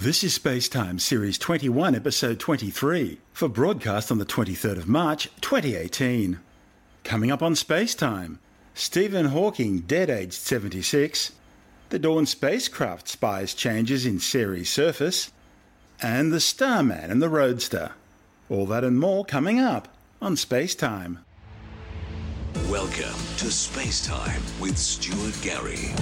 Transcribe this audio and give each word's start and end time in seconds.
This 0.00 0.24
is 0.24 0.38
Spacetime 0.38 0.98
Series 0.98 1.36
21, 1.36 1.94
Episode 1.94 2.40
23, 2.40 3.18
for 3.34 3.50
broadcast 3.50 4.10
on 4.10 4.16
the 4.16 4.24
23rd 4.24 4.78
of 4.78 4.88
March 4.88 5.28
2018. 5.42 6.40
Coming 7.04 7.30
up 7.30 7.42
on 7.42 7.52
Spacetime, 7.52 8.38
Stephen 8.72 9.26
Hawking 9.26 9.80
dead 9.80 10.08
aged 10.08 10.32
76, 10.32 11.32
the 11.90 11.98
Dawn 11.98 12.24
spacecraft 12.24 13.08
spies 13.08 13.52
changes 13.52 14.06
in 14.06 14.20
Ceres 14.20 14.70
surface, 14.70 15.32
and 16.00 16.32
the 16.32 16.40
Starman 16.40 17.10
and 17.10 17.20
the 17.20 17.28
Roadster. 17.28 17.92
All 18.48 18.64
that 18.64 18.84
and 18.84 18.98
more 18.98 19.26
coming 19.26 19.58
up 19.60 19.88
on 20.22 20.34
Spacetime. 20.34 21.18
Welcome 22.70 23.20
to 23.36 23.50
Spacetime 23.52 24.60
with 24.62 24.78
Stuart 24.78 25.38
Gary. 25.42 25.92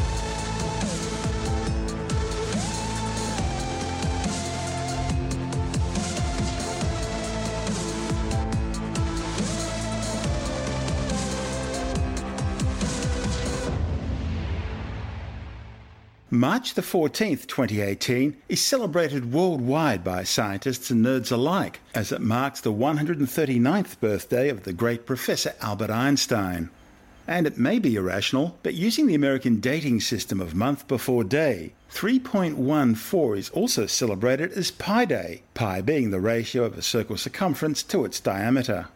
March 16.39 16.75
the 16.75 16.83
14th, 16.83 17.49
2018, 17.49 18.37
is 18.49 18.65
celebrated 18.65 19.33
worldwide 19.33 20.05
by 20.05 20.23
scientists 20.23 20.89
and 20.89 21.05
nerds 21.05 21.33
alike 21.33 21.81
as 21.97 22.13
it 22.13 22.21
marks 22.21 22.61
the 22.61 22.73
139th 22.73 23.99
birthday 23.99 24.49
of 24.49 24.63
the 24.63 24.73
great 24.73 25.05
Professor 25.05 25.53
Albert 25.61 25.91
Einstein. 25.91 26.71
And 27.27 27.45
it 27.45 27.59
may 27.59 27.81
be 27.81 27.97
irrational, 27.97 28.57
but 28.63 28.75
using 28.75 29.09
the 29.09 29.17
American 29.17 29.59
dating 29.59 30.01
system 30.01 30.41
of 30.41 30.55
month 30.55 30.87
before 30.87 31.25
day, 31.25 31.73
3.14 31.91 33.37
is 33.37 33.51
also 33.51 33.87
celebrated 33.87 34.53
as 34.53 34.71
Pi 34.71 35.07
Day, 35.07 35.43
pi 35.55 35.81
being 35.81 36.13
the 36.13 36.21
ratio 36.21 36.63
of 36.63 36.79
a 36.79 36.83
circle's 36.83 37.23
circumference 37.23 37.83
to 37.83 38.05
its 38.05 38.21
diameter. 38.21 38.87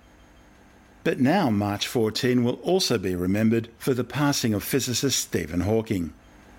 But 1.03 1.19
now 1.19 1.51
March 1.51 1.89
14 1.89 2.45
will 2.45 2.61
also 2.63 2.99
be 2.99 3.17
remembered 3.17 3.69
for 3.79 3.95
the 3.95 4.05
passing 4.05 4.55
of 4.55 4.63
physicist 4.63 5.19
Stephen 5.19 5.63
Hawking. 5.63 6.13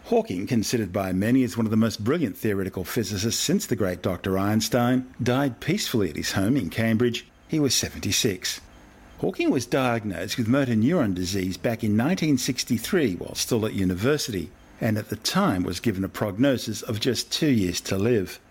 Hawking, 0.05 0.47
considered 0.47 0.91
by 0.91 1.13
many 1.13 1.43
as 1.43 1.55
one 1.55 1.65
of 1.65 1.71
the 1.71 1.77
most 1.77 2.03
brilliant 2.03 2.35
theoretical 2.35 2.83
physicists 2.83 3.41
since 3.41 3.65
the 3.65 3.75
great 3.75 4.01
Dr. 4.01 4.37
Einstein, 4.37 5.07
died 5.21 5.61
peacefully 5.61 6.09
at 6.09 6.17
his 6.17 6.33
home 6.33 6.57
in 6.57 6.69
Cambridge. 6.69 7.25
He 7.47 7.59
was 7.59 7.73
76. 7.73 8.59
Hawking 9.19 9.49
was 9.49 9.65
diagnosed 9.65 10.37
with 10.37 10.49
motor 10.49 10.73
neuron 10.73 11.15
disease 11.15 11.55
back 11.55 11.81
in 11.83 11.91
1963 11.91 13.15
while 13.15 13.35
still 13.35 13.65
at 13.65 13.73
university, 13.73 14.51
and 14.81 14.97
at 14.97 15.07
the 15.07 15.15
time 15.15 15.63
was 15.63 15.79
given 15.79 16.03
a 16.03 16.09
prognosis 16.09 16.81
of 16.81 16.99
just 16.99 17.31
two 17.31 17.51
years 17.51 17.79
to 17.79 17.97
live. 17.97 18.41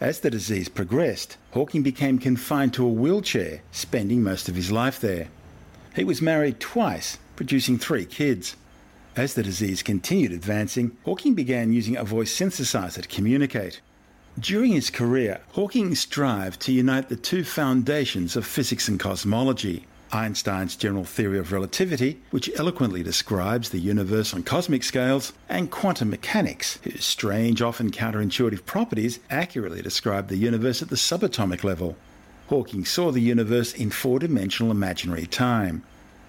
As 0.00 0.20
the 0.20 0.30
disease 0.30 0.70
progressed, 0.70 1.36
Hawking 1.52 1.82
became 1.82 2.18
confined 2.18 2.72
to 2.74 2.86
a 2.86 2.90
wheelchair, 2.90 3.60
spending 3.70 4.22
most 4.22 4.48
of 4.48 4.54
his 4.54 4.72
life 4.72 4.98
there. 4.98 5.28
He 5.94 6.04
was 6.04 6.22
married 6.22 6.60
twice, 6.60 7.18
producing 7.36 7.78
three 7.78 8.06
kids. 8.06 8.56
As 9.16 9.34
the 9.34 9.42
disease 9.42 9.82
continued 9.82 10.32
advancing, 10.32 10.96
Hawking 11.04 11.34
began 11.34 11.72
using 11.72 11.96
a 11.96 12.04
voice 12.04 12.36
synthesizer 12.36 13.02
to 13.02 13.08
communicate. 13.08 13.80
During 14.38 14.72
his 14.72 14.90
career, 14.90 15.40
Hawking 15.52 15.94
strived 15.94 16.60
to 16.62 16.72
unite 16.72 17.08
the 17.08 17.16
two 17.16 17.44
foundations 17.44 18.34
of 18.34 18.44
physics 18.44 18.88
and 18.88 18.98
cosmology 18.98 19.86
Einstein's 20.14 20.76
general 20.76 21.04
theory 21.04 21.38
of 21.38 21.52
relativity, 21.52 22.20
which 22.30 22.50
eloquently 22.56 23.02
describes 23.02 23.70
the 23.70 23.80
universe 23.80 24.32
on 24.32 24.44
cosmic 24.44 24.84
scales, 24.84 25.32
and 25.48 25.70
quantum 25.70 26.10
mechanics, 26.10 26.78
whose 26.84 27.04
strange, 27.04 27.60
often 27.60 27.90
counterintuitive 27.90 28.64
properties 28.64 29.18
accurately 29.28 29.82
describe 29.82 30.28
the 30.28 30.36
universe 30.36 30.82
at 30.82 30.88
the 30.88 30.96
subatomic 30.96 31.64
level. 31.64 31.96
Hawking 32.48 32.84
saw 32.84 33.10
the 33.10 33.20
universe 33.20 33.72
in 33.72 33.90
four 33.90 34.18
dimensional 34.20 34.70
imaginary 34.70 35.26
time, 35.26 35.82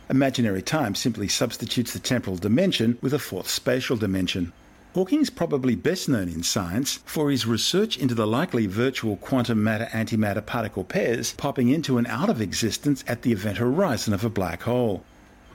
Imaginary 0.08 0.62
time 0.62 0.94
simply 0.94 1.28
substitutes 1.28 1.92
the 1.92 2.00
temporal 2.00 2.38
dimension 2.38 3.00
with 3.02 3.14
a 3.14 3.20
fourth 3.20 3.50
spatial 3.50 3.98
dimension. 3.98 4.54
Hawking 4.94 5.20
is 5.20 5.32
probably 5.32 5.76
best 5.76 6.08
known 6.08 6.30
in 6.30 6.44
science 6.44 7.00
for 7.06 7.32
his 7.32 7.48
research 7.48 7.98
into 7.98 8.14
the 8.14 8.28
likely 8.28 8.68
virtual 8.68 9.18
quantum 9.18 9.64
matter 9.64 9.90
antimatter 9.92 10.46
particle 10.46 10.84
pairs 10.84 11.34
popping 11.34 11.70
into 11.70 11.98
and 11.98 12.06
out 12.08 12.30
of 12.30 12.40
existence 12.40 13.04
at 13.08 13.24
the 13.24 13.32
event 13.32 13.58
horizon 13.58 14.14
of 14.14 14.24
a 14.24 14.30
black 14.30 14.62
hole. 14.62 15.04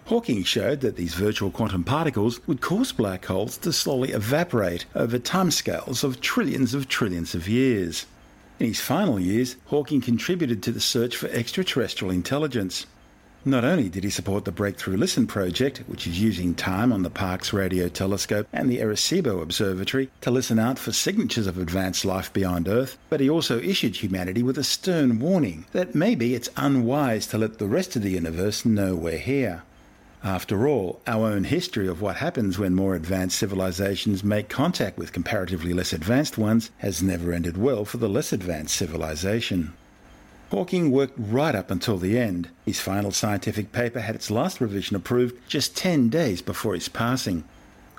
Hawking 0.06 0.42
showed 0.42 0.80
that 0.80 0.96
these 0.96 1.14
virtual 1.14 1.52
quantum 1.52 1.84
particles 1.84 2.44
would 2.48 2.60
cause 2.60 2.90
black 2.90 3.26
holes 3.26 3.56
to 3.58 3.72
slowly 3.72 4.10
evaporate 4.10 4.84
over 4.96 5.18
timescales 5.18 6.02
of 6.02 6.20
trillions 6.20 6.74
of 6.74 6.88
trillions 6.88 7.36
of 7.36 7.48
years. 7.48 8.06
In 8.58 8.66
his 8.66 8.80
final 8.80 9.20
years, 9.20 9.54
Hawking 9.66 10.00
contributed 10.00 10.60
to 10.64 10.72
the 10.72 10.80
search 10.80 11.16
for 11.16 11.28
extraterrestrial 11.28 12.12
intelligence. 12.12 12.86
Not 13.44 13.64
only 13.64 13.88
did 13.88 14.04
he 14.04 14.10
support 14.10 14.44
the 14.44 14.52
Breakthrough 14.52 14.98
Listen 14.98 15.26
project, 15.26 15.82
which 15.86 16.06
is 16.06 16.20
using 16.20 16.54
time 16.54 16.92
on 16.92 17.02
the 17.02 17.08
Parkes 17.08 17.54
Radio 17.54 17.88
Telescope 17.88 18.46
and 18.52 18.68
the 18.68 18.80
Arecibo 18.80 19.40
Observatory 19.40 20.10
to 20.20 20.30
listen 20.30 20.58
out 20.58 20.78
for 20.78 20.92
signatures 20.92 21.46
of 21.46 21.56
advanced 21.56 22.04
life 22.04 22.30
beyond 22.34 22.68
Earth, 22.68 22.98
but 23.08 23.18
he 23.18 23.30
also 23.30 23.58
issued 23.58 23.96
humanity 23.96 24.42
with 24.42 24.58
a 24.58 24.62
stern 24.62 25.18
warning 25.18 25.64
that 25.72 25.94
maybe 25.94 26.34
it's 26.34 26.50
unwise 26.58 27.26
to 27.28 27.38
let 27.38 27.58
the 27.58 27.66
rest 27.66 27.96
of 27.96 28.02
the 28.02 28.10
universe 28.10 28.66
know 28.66 28.94
we're 28.94 29.16
here. 29.16 29.62
After 30.22 30.68
all, 30.68 31.00
our 31.06 31.28
own 31.28 31.44
history 31.44 31.88
of 31.88 32.02
what 32.02 32.16
happens 32.16 32.58
when 32.58 32.74
more 32.74 32.94
advanced 32.94 33.38
civilizations 33.38 34.22
make 34.22 34.50
contact 34.50 34.98
with 34.98 35.14
comparatively 35.14 35.72
less 35.72 35.94
advanced 35.94 36.36
ones 36.36 36.70
has 36.76 37.02
never 37.02 37.32
ended 37.32 37.56
well 37.56 37.86
for 37.86 37.96
the 37.96 38.08
less 38.08 38.34
advanced 38.34 38.76
civilization. 38.76 39.72
Hawking 40.50 40.90
worked 40.90 41.14
right 41.16 41.54
up 41.54 41.70
until 41.70 41.96
the 41.96 42.18
end. 42.18 42.48
His 42.66 42.80
final 42.80 43.12
scientific 43.12 43.70
paper 43.70 44.00
had 44.00 44.16
its 44.16 44.32
last 44.32 44.60
revision 44.60 44.96
approved 44.96 45.36
just 45.48 45.76
10 45.76 46.08
days 46.08 46.42
before 46.42 46.74
his 46.74 46.88
passing. 46.88 47.44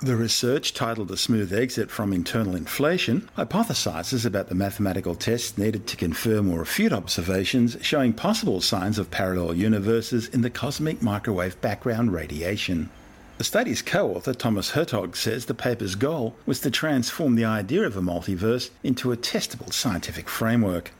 The 0.00 0.16
research, 0.16 0.74
titled 0.74 1.10
A 1.12 1.16
Smooth 1.16 1.50
Exit 1.50 1.90
from 1.90 2.12
Eternal 2.12 2.54
Inflation, 2.54 3.30
hypothesizes 3.38 4.26
about 4.26 4.48
the 4.48 4.54
mathematical 4.54 5.14
tests 5.14 5.56
needed 5.56 5.86
to 5.86 5.96
confirm 5.96 6.50
or 6.50 6.58
refute 6.58 6.92
observations 6.92 7.78
showing 7.80 8.12
possible 8.12 8.60
signs 8.60 8.98
of 8.98 9.10
parallel 9.10 9.54
universes 9.54 10.28
in 10.28 10.42
the 10.42 10.50
cosmic 10.50 11.00
microwave 11.00 11.58
background 11.62 12.12
radiation. 12.12 12.90
The 13.38 13.44
study's 13.44 13.80
co 13.80 14.14
author, 14.14 14.34
Thomas 14.34 14.72
Hertog, 14.72 15.16
says 15.16 15.46
the 15.46 15.54
paper's 15.54 15.94
goal 15.94 16.36
was 16.44 16.60
to 16.60 16.70
transform 16.70 17.34
the 17.34 17.46
idea 17.46 17.82
of 17.84 17.96
a 17.96 18.02
multiverse 18.02 18.68
into 18.82 19.10
a 19.10 19.16
testable 19.16 19.72
scientific 19.72 20.28
framework. 20.28 20.92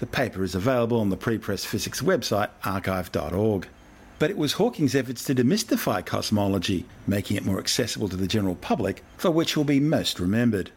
The 0.00 0.06
paper 0.06 0.42
is 0.42 0.54
available 0.54 0.98
on 0.98 1.10
the 1.10 1.16
Prepress 1.18 1.66
Physics 1.66 2.00
website, 2.00 2.48
arXiv.org. 2.62 3.68
But 4.18 4.30
it 4.30 4.38
was 4.38 4.54
Hawking's 4.54 4.94
efforts 4.94 5.22
to 5.24 5.34
demystify 5.34 6.04
cosmology, 6.06 6.86
making 7.06 7.36
it 7.36 7.44
more 7.44 7.58
accessible 7.58 8.08
to 8.08 8.16
the 8.16 8.26
general 8.26 8.54
public, 8.54 9.04
for 9.18 9.30
which 9.30 9.52
he'll 9.52 9.64
be 9.64 9.78
most 9.78 10.18
remembered. 10.18 10.70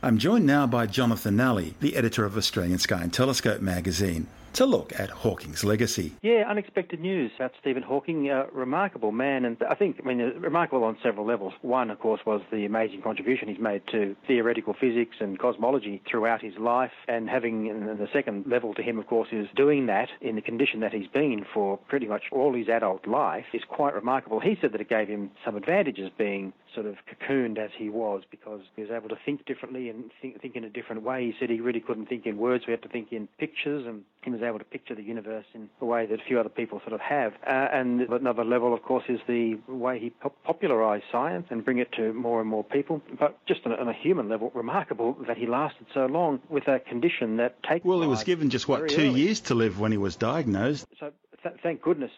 I'm 0.00 0.16
joined 0.16 0.46
now 0.46 0.64
by 0.64 0.86
Jonathan 0.86 1.34
Nally, 1.34 1.74
the 1.80 1.96
editor 1.96 2.24
of 2.24 2.36
Australian 2.36 2.78
Sky 2.78 3.02
and 3.02 3.12
Telescope 3.12 3.60
magazine 3.60 4.28
to 4.56 4.66
look 4.66 4.98
at 4.98 5.10
Hawking's 5.10 5.64
legacy. 5.64 6.12
Yeah, 6.22 6.44
unexpected 6.48 7.00
news 7.00 7.30
about 7.36 7.52
Stephen 7.60 7.82
Hawking. 7.82 8.30
A 8.30 8.46
remarkable 8.52 9.12
man, 9.12 9.44
and 9.44 9.56
I 9.68 9.74
think, 9.74 10.00
I 10.02 10.06
mean, 10.06 10.18
remarkable 10.38 10.84
on 10.84 10.96
several 11.02 11.26
levels. 11.26 11.52
One, 11.62 11.90
of 11.90 12.00
course, 12.00 12.20
was 12.24 12.40
the 12.50 12.64
amazing 12.64 13.02
contribution 13.02 13.48
he's 13.48 13.58
made 13.58 13.82
to 13.92 14.16
theoretical 14.26 14.74
physics 14.74 15.16
and 15.20 15.38
cosmology 15.38 16.00
throughout 16.10 16.42
his 16.42 16.54
life. 16.58 16.92
And 17.06 17.28
having 17.28 17.66
the 17.66 18.08
second 18.12 18.46
level 18.46 18.72
to 18.74 18.82
him, 18.82 18.98
of 18.98 19.06
course, 19.06 19.28
is 19.30 19.46
doing 19.54 19.86
that 19.86 20.08
in 20.20 20.36
the 20.36 20.42
condition 20.42 20.80
that 20.80 20.92
he's 20.92 21.08
been 21.08 21.44
for 21.52 21.76
pretty 21.76 22.06
much 22.06 22.24
all 22.32 22.54
his 22.54 22.68
adult 22.68 23.06
life 23.06 23.44
is 23.52 23.62
quite 23.68 23.94
remarkable. 23.94 24.40
He 24.40 24.56
said 24.60 24.72
that 24.72 24.80
it 24.80 24.88
gave 24.88 25.08
him 25.08 25.30
some 25.44 25.56
advantages 25.56 26.10
being 26.16 26.54
sort 26.76 26.86
of 26.86 26.96
cocooned 27.08 27.58
as 27.58 27.70
he 27.76 27.88
was 27.88 28.22
because 28.30 28.60
he 28.76 28.82
was 28.82 28.90
able 28.90 29.08
to 29.08 29.16
think 29.24 29.44
differently 29.46 29.88
and 29.88 30.10
think, 30.20 30.40
think 30.40 30.54
in 30.54 30.62
a 30.62 30.68
different 30.68 31.02
way. 31.02 31.24
He 31.24 31.34
said 31.40 31.50
he 31.50 31.60
really 31.60 31.80
couldn't 31.80 32.06
think 32.06 32.26
in 32.26 32.36
words. 32.36 32.64
We 32.66 32.72
had 32.72 32.82
to 32.82 32.88
think 32.88 33.10
in 33.10 33.28
pictures, 33.38 33.86
and 33.86 34.02
he 34.22 34.30
was 34.30 34.42
able 34.42 34.58
to 34.58 34.64
picture 34.64 34.94
the 34.94 35.02
universe 35.02 35.46
in 35.54 35.68
a 35.80 35.84
way 35.84 36.06
that 36.06 36.20
a 36.20 36.24
few 36.28 36.38
other 36.38 36.50
people 36.50 36.80
sort 36.80 36.92
of 36.92 37.00
have. 37.00 37.32
Uh, 37.46 37.68
and 37.72 38.02
another 38.02 38.44
level, 38.44 38.74
of 38.74 38.82
course, 38.82 39.04
is 39.08 39.18
the 39.26 39.58
way 39.66 39.98
he 39.98 40.12
popularized 40.44 41.04
science 41.10 41.46
and 41.50 41.64
bring 41.64 41.78
it 41.78 41.90
to 41.92 42.12
more 42.12 42.40
and 42.40 42.48
more 42.48 42.62
people. 42.62 43.00
But 43.18 43.38
just 43.46 43.60
on 43.64 43.72
a, 43.72 43.76
on 43.76 43.88
a 43.88 43.94
human 43.94 44.28
level, 44.28 44.52
remarkable 44.54 45.16
that 45.26 45.38
he 45.38 45.46
lasted 45.46 45.86
so 45.94 46.06
long 46.06 46.40
with 46.50 46.68
a 46.68 46.78
condition 46.78 47.38
that 47.38 47.62
takes. 47.62 47.84
Well, 47.84 48.02
he 48.02 48.06
was 48.06 48.22
given 48.22 48.50
just 48.50 48.68
what 48.68 48.88
two 48.88 49.00
early. 49.00 49.20
years 49.20 49.40
to 49.40 49.54
live 49.54 49.80
when 49.80 49.92
he 49.92 49.98
was 49.98 50.16
diagnosed. 50.16 50.86
So 51.00 51.12
th- 51.42 51.56
thank 51.62 51.80
goodness 51.80 52.10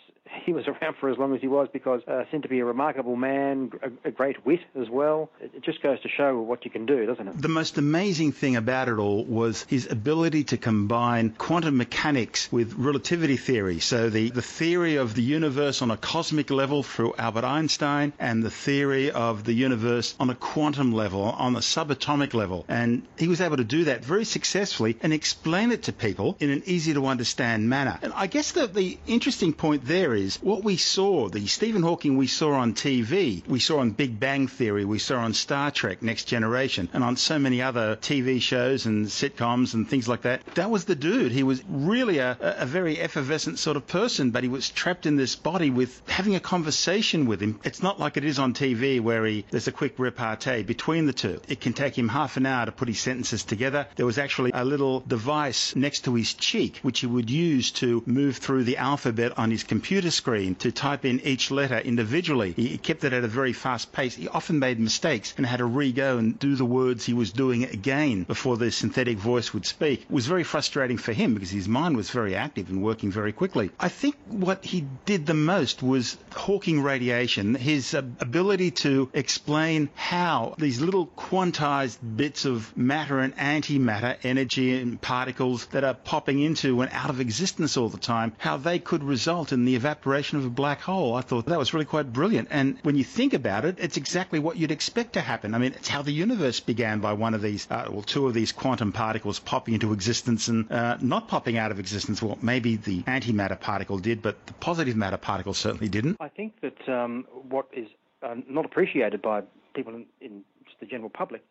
he 0.45 0.53
was 0.53 0.67
around 0.69 0.97
for 0.97 1.09
as 1.09 1.19
long 1.19 1.35
as 1.35 1.41
he 1.41 1.49
was 1.49 1.69
because 1.73 2.03
uh, 2.07 2.25
seemed 2.31 2.43
to 2.43 2.49
be 2.49 2.61
a 2.61 2.65
remarkable 2.65 3.17
man, 3.17 3.71
a, 3.83 4.09
a 4.09 4.11
great 4.11 4.45
wit 4.45 4.61
as 4.81 4.89
well. 4.89 5.31
It 5.41 5.63
just 5.63 5.83
goes 5.83 6.01
to 6.03 6.09
show 6.09 6.41
what 6.41 6.65
you 6.65 6.71
can 6.71 6.87
do, 6.87 7.07
doesn't 7.07 7.27
it? 7.27 7.41
The 7.41 7.49
most 7.49 7.79
amazing 7.79 8.33
thing 8.33 8.57
about 8.57 8.89
it 8.89 8.99
all 8.99 9.25
was 9.25 9.65
his 9.69 9.91
ability 9.91 10.45
to 10.45 10.57
combine 10.57 11.31
quantum 11.31 11.77
mechanics 11.77 12.51
with 12.53 12.75
relativity 12.75 13.37
theory. 13.37 13.81
So 13.81 14.11
the, 14.11 14.31
the 14.31 14.43
theory 14.43 14.97
of 14.97 15.15
the 15.15 15.23
universe 15.23 15.83
on 15.83 15.91
a 15.91 15.97
cosmic 15.97 16.51
level 16.51 16.83
through 16.83 17.15
Albert 17.19 17.45
Einstein 17.45 18.13
and 18.19 18.43
the 18.43 18.51
theory 18.51 19.11
of 19.11 19.45
the 19.45 19.53
universe 19.53 20.15
on 20.21 20.31
a 20.31 20.35
quantum 20.35 20.93
level, 20.93 21.23
on 21.23 21.57
a 21.57 21.61
subatomic 21.61 22.35
level. 22.35 22.65
And 22.69 23.07
he 23.19 23.29
was 23.29 23.41
able 23.41 23.57
to 23.57 23.65
do 23.65 23.85
that 23.85 24.05
very 24.05 24.25
successfully 24.25 24.97
and 25.03 25.13
explain 25.13 25.73
it 25.73 25.85
to 25.85 25.93
people 25.93 26.37
in 26.41 26.51
an 26.51 26.63
easy 26.67 26.95
to 26.95 27.07
understand 27.07 27.69
manner. 27.69 27.99
And 28.03 28.13
I 28.15 28.27
guess 28.27 28.53
that 28.53 28.75
the 28.75 28.99
interesting 29.07 29.53
point 29.53 29.85
there 29.85 30.15
is 30.15 30.18
what 30.43 30.65
we 30.65 30.77
saw, 30.77 31.29
the 31.29 31.47
Stephen 31.47 31.83
Hawking 31.83 32.17
we 32.17 32.27
saw 32.27 32.53
on 32.53 32.75
TV, 32.75 33.47
we 33.47 33.61
saw 33.61 33.79
on 33.79 33.91
Big 33.91 34.19
Bang 34.19 34.49
Theory, 34.49 34.85
we 34.85 34.99
saw 34.99 35.19
on 35.19 35.35
Star 35.35 35.71
Trek, 35.71 36.03
Next 36.03 36.25
Generation, 36.25 36.89
and 36.93 37.05
on 37.05 37.17
so 37.17 37.39
many 37.39 37.63
other 37.63 37.97
TV 37.97 38.41
shows 38.41 38.87
and 38.87 39.07
sitcoms 39.07 39.75
and 39.75 39.89
things 39.89 40.09
like 40.09 40.23
that. 40.23 40.45
That 40.55 40.71
was 40.71 40.85
the 40.85 40.95
dude. 40.95 41.33
He 41.33 41.43
was 41.43 41.63
really 41.69 42.19
a, 42.19 42.37
a 42.41 42.67
very 42.67 42.99
effervescent 42.99 43.59
sort 43.59 43.77
of 43.77 43.87
person, 43.87 44.31
but 44.31 44.43
he 44.43 44.49
was 44.49 44.69
trapped 44.71 45.07
in 45.07 45.17
this 45.17 45.37
body 45.37 45.71
with 45.71 46.03
having 46.09 46.35
a 46.35 46.41
conversation 46.41 47.27
with 47.27 47.41
him. 47.41 47.61
It's 47.65 47.83
not 47.83 48.01
like 48.01 48.17
it 48.17 48.25
is 48.25 48.39
on 48.39 48.55
TV 48.55 49.01
where 49.01 49.25
he 49.25 49.45
there's 49.51 49.69
a 49.69 49.73
quick 49.73 49.99
repartee 49.99 50.63
between 50.63 51.07
the 51.07 51.13
two. 51.13 51.41
It 51.49 51.61
can 51.61 51.73
take 51.73 51.97
him 51.97 52.09
half 52.09 52.37
an 52.37 52.47
hour 52.47 52.67
to 52.67 52.73
put 52.73 52.89
his 52.89 53.01
sentences 53.01 53.45
together. 53.45 53.87
There 53.97 54.07
was 54.07 54.19
actually 54.19 54.51
a 54.55 54.65
little 54.65 55.01
device 55.01 55.77
next 55.77 56.05
to 56.05 56.15
his 56.15 56.35
cheek 56.35 56.79
which 56.83 57.01
he 57.01 57.07
would 57.07 57.31
use 57.31 57.71
to 57.73 58.03
move 58.07 58.37
through 58.37 58.65
the 58.65 58.77
alphabet 58.79 59.39
on 59.39 59.51
his 59.51 59.65
computer 59.65 60.08
screen 60.11 60.55
to 60.57 60.73
type 60.73 61.05
in 61.05 61.21
each 61.21 61.51
letter 61.51 61.79
individually. 61.79 62.53
He 62.53 62.79
kept 62.79 63.05
it 63.05 63.13
at 63.13 63.25
a 63.25 63.29
very 63.29 63.53
fast 63.53 63.93
pace. 63.93 64.15
He 64.15 64.29
often 64.29 64.59
made 64.59 64.81
mistakes 64.81 65.35
and 65.37 65.47
had 65.47 65.59
to 65.59 65.65
re-go 65.65 66.19
and 66.19 66.39
do 66.39 66.57
the 66.57 66.65
words 66.65 67.05
he 67.05 67.15
was 67.15 67.33
doing 67.33 67.65
again 67.65 68.25
before 68.25 68.57
the 68.57 68.71
synthetic 68.71 69.19
voice 69.19 69.53
would 69.53 69.67
speak. 69.67 70.03
It 70.03 70.11
was 70.11 70.27
very 70.27 70.45
frustrating 70.45 70.99
for 70.99 71.13
him 71.13 71.35
because 71.35 71.51
his 71.51 71.69
mind 71.69 71.97
was 71.97 72.11
very 72.11 72.35
active 72.35 72.69
and 72.71 72.83
working 72.83 73.11
very 73.11 73.33
quickly. 73.33 73.71
I 73.79 73.89
think 73.89 74.17
what 74.29 74.65
he 74.65 74.85
did 75.05 75.27
the 75.27 75.35
most 75.35 75.83
was 75.83 76.17
Hawking 76.35 76.81
radiation, 76.81 77.55
his 77.55 77.95
uh, 77.95 78.03
ability 78.21 78.71
to 78.71 79.11
explain 79.13 79.91
how 79.95 80.55
these 80.59 80.81
little 80.81 81.07
quantized 81.09 81.99
bits 82.17 82.45
of 82.45 82.75
matter 82.77 83.19
and 83.19 83.37
antimatter, 83.37 84.17
energy 84.23 84.81
and 84.81 85.01
particles 85.01 85.67
that 85.67 85.85
are 85.85 85.95
popping 85.95 86.41
into 86.41 86.81
and 86.81 86.91
out 86.93 87.11
of 87.11 87.21
existence 87.21 87.77
all 87.77 87.89
the 87.89 87.99
time, 87.99 88.33
how 88.39 88.57
they 88.57 88.79
could 88.79 89.03
result 89.03 89.53
in 89.53 89.65
the 89.65 89.75
evaporation 89.75 89.98
of 90.07 90.45
a 90.45 90.51
black 90.51 90.81
hole. 90.81 91.15
I 91.15 91.21
thought 91.21 91.47
that 91.47 91.59
was 91.59 91.73
really 91.75 91.85
quite 91.87 92.13
brilliant. 92.13 92.49
And 92.51 92.79
when 92.83 92.97
you 92.97 93.05
think 93.05 93.35
about 93.35 93.65
it, 93.65 93.77
it's 93.79 93.97
exactly 93.97 94.39
what 94.39 94.57
you'd 94.57 94.71
expect 94.71 95.15
to 95.15 95.21
happen. 95.21 95.55
I 95.55 95.59
mean, 95.59 95.73
it's 95.73 95.89
how 95.89 96.03
the 96.03 96.13
universe 96.13 96.61
began 96.61 97.01
by 97.01 97.13
one 97.13 97.35
of 97.35 97.43
these, 97.43 97.67
uh, 97.71 97.89
well, 97.91 98.03
two 98.03 98.27
of 98.27 98.35
these 98.35 98.53
quantum 98.53 98.93
particles 98.93 99.39
popping 99.39 99.75
into 99.75 99.93
existence 99.93 100.49
and 100.49 100.71
uh, 100.71 100.97
not 101.01 101.29
popping 101.29 101.59
out 101.59 101.71
of 101.71 101.79
existence. 101.79 102.23
Well, 102.23 102.39
maybe 102.43 102.77
the 102.77 103.03
antimatter 103.03 103.59
particle 103.59 103.99
did, 103.99 104.23
but 104.23 104.47
the 104.47 104.53
positive 104.55 104.97
matter 104.97 105.17
particle 105.17 105.55
certainly 105.55 105.89
didn't. 105.89 106.17
I 106.21 106.29
think 106.29 106.55
that 106.61 106.89
um, 106.89 107.27
what 107.49 107.67
is 107.73 107.89
uh, 108.23 108.35
not 108.49 108.65
appreciated 108.65 109.23
by 109.23 109.43
people 109.75 109.95
in, 109.95 110.07
in 110.21 110.45
the 110.81 110.87
general 110.87 111.11
public 111.11 111.43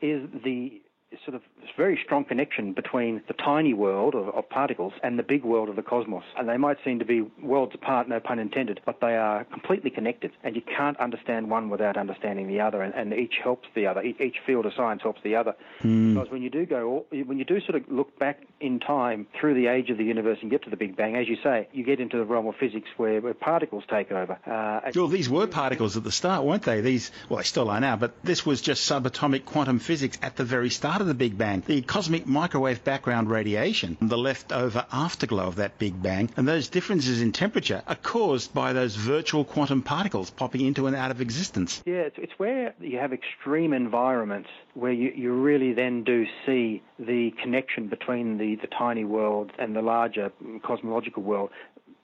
is 0.00 0.28
the 0.44 0.80
sort 1.24 1.36
of 1.36 1.42
very 1.76 1.98
strong 2.04 2.24
connection 2.24 2.72
between 2.72 3.22
the 3.28 3.34
tiny 3.34 3.74
world 3.74 4.14
of, 4.14 4.28
of, 4.28 4.48
particles 4.48 4.92
and 5.02 5.18
the 5.18 5.22
big 5.22 5.44
world 5.44 5.68
of 5.68 5.76
the 5.76 5.82
cosmos. 5.82 6.24
And 6.36 6.48
they 6.48 6.56
might 6.56 6.78
seem 6.84 6.98
to 6.98 7.04
be 7.04 7.20
worlds 7.42 7.74
apart, 7.74 8.08
no 8.08 8.18
pun 8.18 8.38
intended, 8.38 8.80
but 8.84 9.00
they 9.00 9.16
are 9.16 9.44
completely 9.44 9.90
connected. 9.90 10.32
And 10.42 10.56
you 10.56 10.62
can't 10.62 10.98
understand 10.98 11.50
one 11.50 11.68
without 11.70 11.96
understanding 11.96 12.48
the 12.48 12.60
other. 12.60 12.82
And, 12.82 12.94
and 12.94 13.12
each 13.12 13.34
helps 13.42 13.68
the 13.74 13.86
other. 13.86 14.02
Each 14.02 14.36
field 14.46 14.66
of 14.66 14.72
science 14.76 15.02
helps 15.02 15.20
the 15.22 15.36
other. 15.36 15.54
Mm. 15.82 16.14
Because 16.14 16.30
when 16.30 16.42
you 16.42 16.50
do 16.50 16.66
go, 16.66 17.06
when 17.10 17.38
you 17.38 17.44
do 17.44 17.60
sort 17.60 17.76
of 17.76 17.90
look 17.90 18.18
back 18.18 18.42
in 18.60 18.80
time 18.80 19.26
through 19.38 19.54
the 19.54 19.68
age 19.68 19.90
of 19.90 19.98
the 19.98 20.04
universe 20.04 20.38
and 20.42 20.50
get 20.50 20.64
to 20.64 20.70
the 20.70 20.76
Big 20.76 20.96
Bang, 20.96 21.16
as 21.16 21.28
you 21.28 21.36
say, 21.42 21.68
you 21.72 21.84
get 21.84 22.00
into 22.00 22.16
the 22.16 22.24
realm 22.24 22.46
of 22.46 22.56
physics 22.56 22.88
where, 22.96 23.20
where 23.20 23.34
particles 23.34 23.84
take 23.88 24.10
over. 24.10 24.38
Uh, 24.46 24.90
well, 24.94 25.08
these 25.08 25.28
were 25.28 25.46
particles 25.46 25.96
at 25.96 26.04
the 26.04 26.12
start, 26.12 26.44
weren't 26.44 26.62
they? 26.62 26.80
These, 26.80 27.12
well, 27.28 27.38
they 27.38 27.44
still 27.44 27.70
are 27.70 27.80
now, 27.80 27.96
but 27.96 28.14
this 28.24 28.44
was 28.44 28.60
just 28.60 28.90
subatomic 28.90 29.44
quantum 29.44 29.78
physics 29.78 30.18
at 30.22 30.36
the 30.36 30.44
very 30.44 30.70
start 30.70 30.95
of 31.00 31.06
the 31.06 31.14
Big 31.14 31.36
Bang. 31.36 31.62
The 31.66 31.82
cosmic 31.82 32.26
microwave 32.26 32.84
background 32.84 33.30
radiation, 33.30 33.96
the 34.00 34.18
leftover 34.18 34.86
afterglow 34.92 35.46
of 35.46 35.56
that 35.56 35.78
Big 35.78 36.00
Bang, 36.02 36.30
and 36.36 36.46
those 36.46 36.68
differences 36.68 37.20
in 37.20 37.32
temperature 37.32 37.82
are 37.86 37.96
caused 37.96 38.52
by 38.54 38.72
those 38.72 38.94
virtual 38.96 39.44
quantum 39.44 39.82
particles 39.82 40.30
popping 40.30 40.62
into 40.62 40.86
and 40.86 40.96
out 40.96 41.10
of 41.10 41.20
existence. 41.20 41.82
Yeah, 41.86 42.02
it's, 42.02 42.16
it's 42.18 42.38
where 42.38 42.74
you 42.80 42.98
have 42.98 43.12
extreme 43.12 43.72
environments 43.72 44.48
where 44.74 44.92
you, 44.92 45.12
you 45.14 45.32
really 45.32 45.72
then 45.72 46.04
do 46.04 46.26
see 46.44 46.82
the 46.98 47.32
connection 47.42 47.88
between 47.88 48.38
the, 48.38 48.56
the 48.56 48.66
tiny 48.66 49.04
world 49.04 49.52
and 49.58 49.74
the 49.74 49.82
larger 49.82 50.32
cosmological 50.62 51.22
world, 51.22 51.50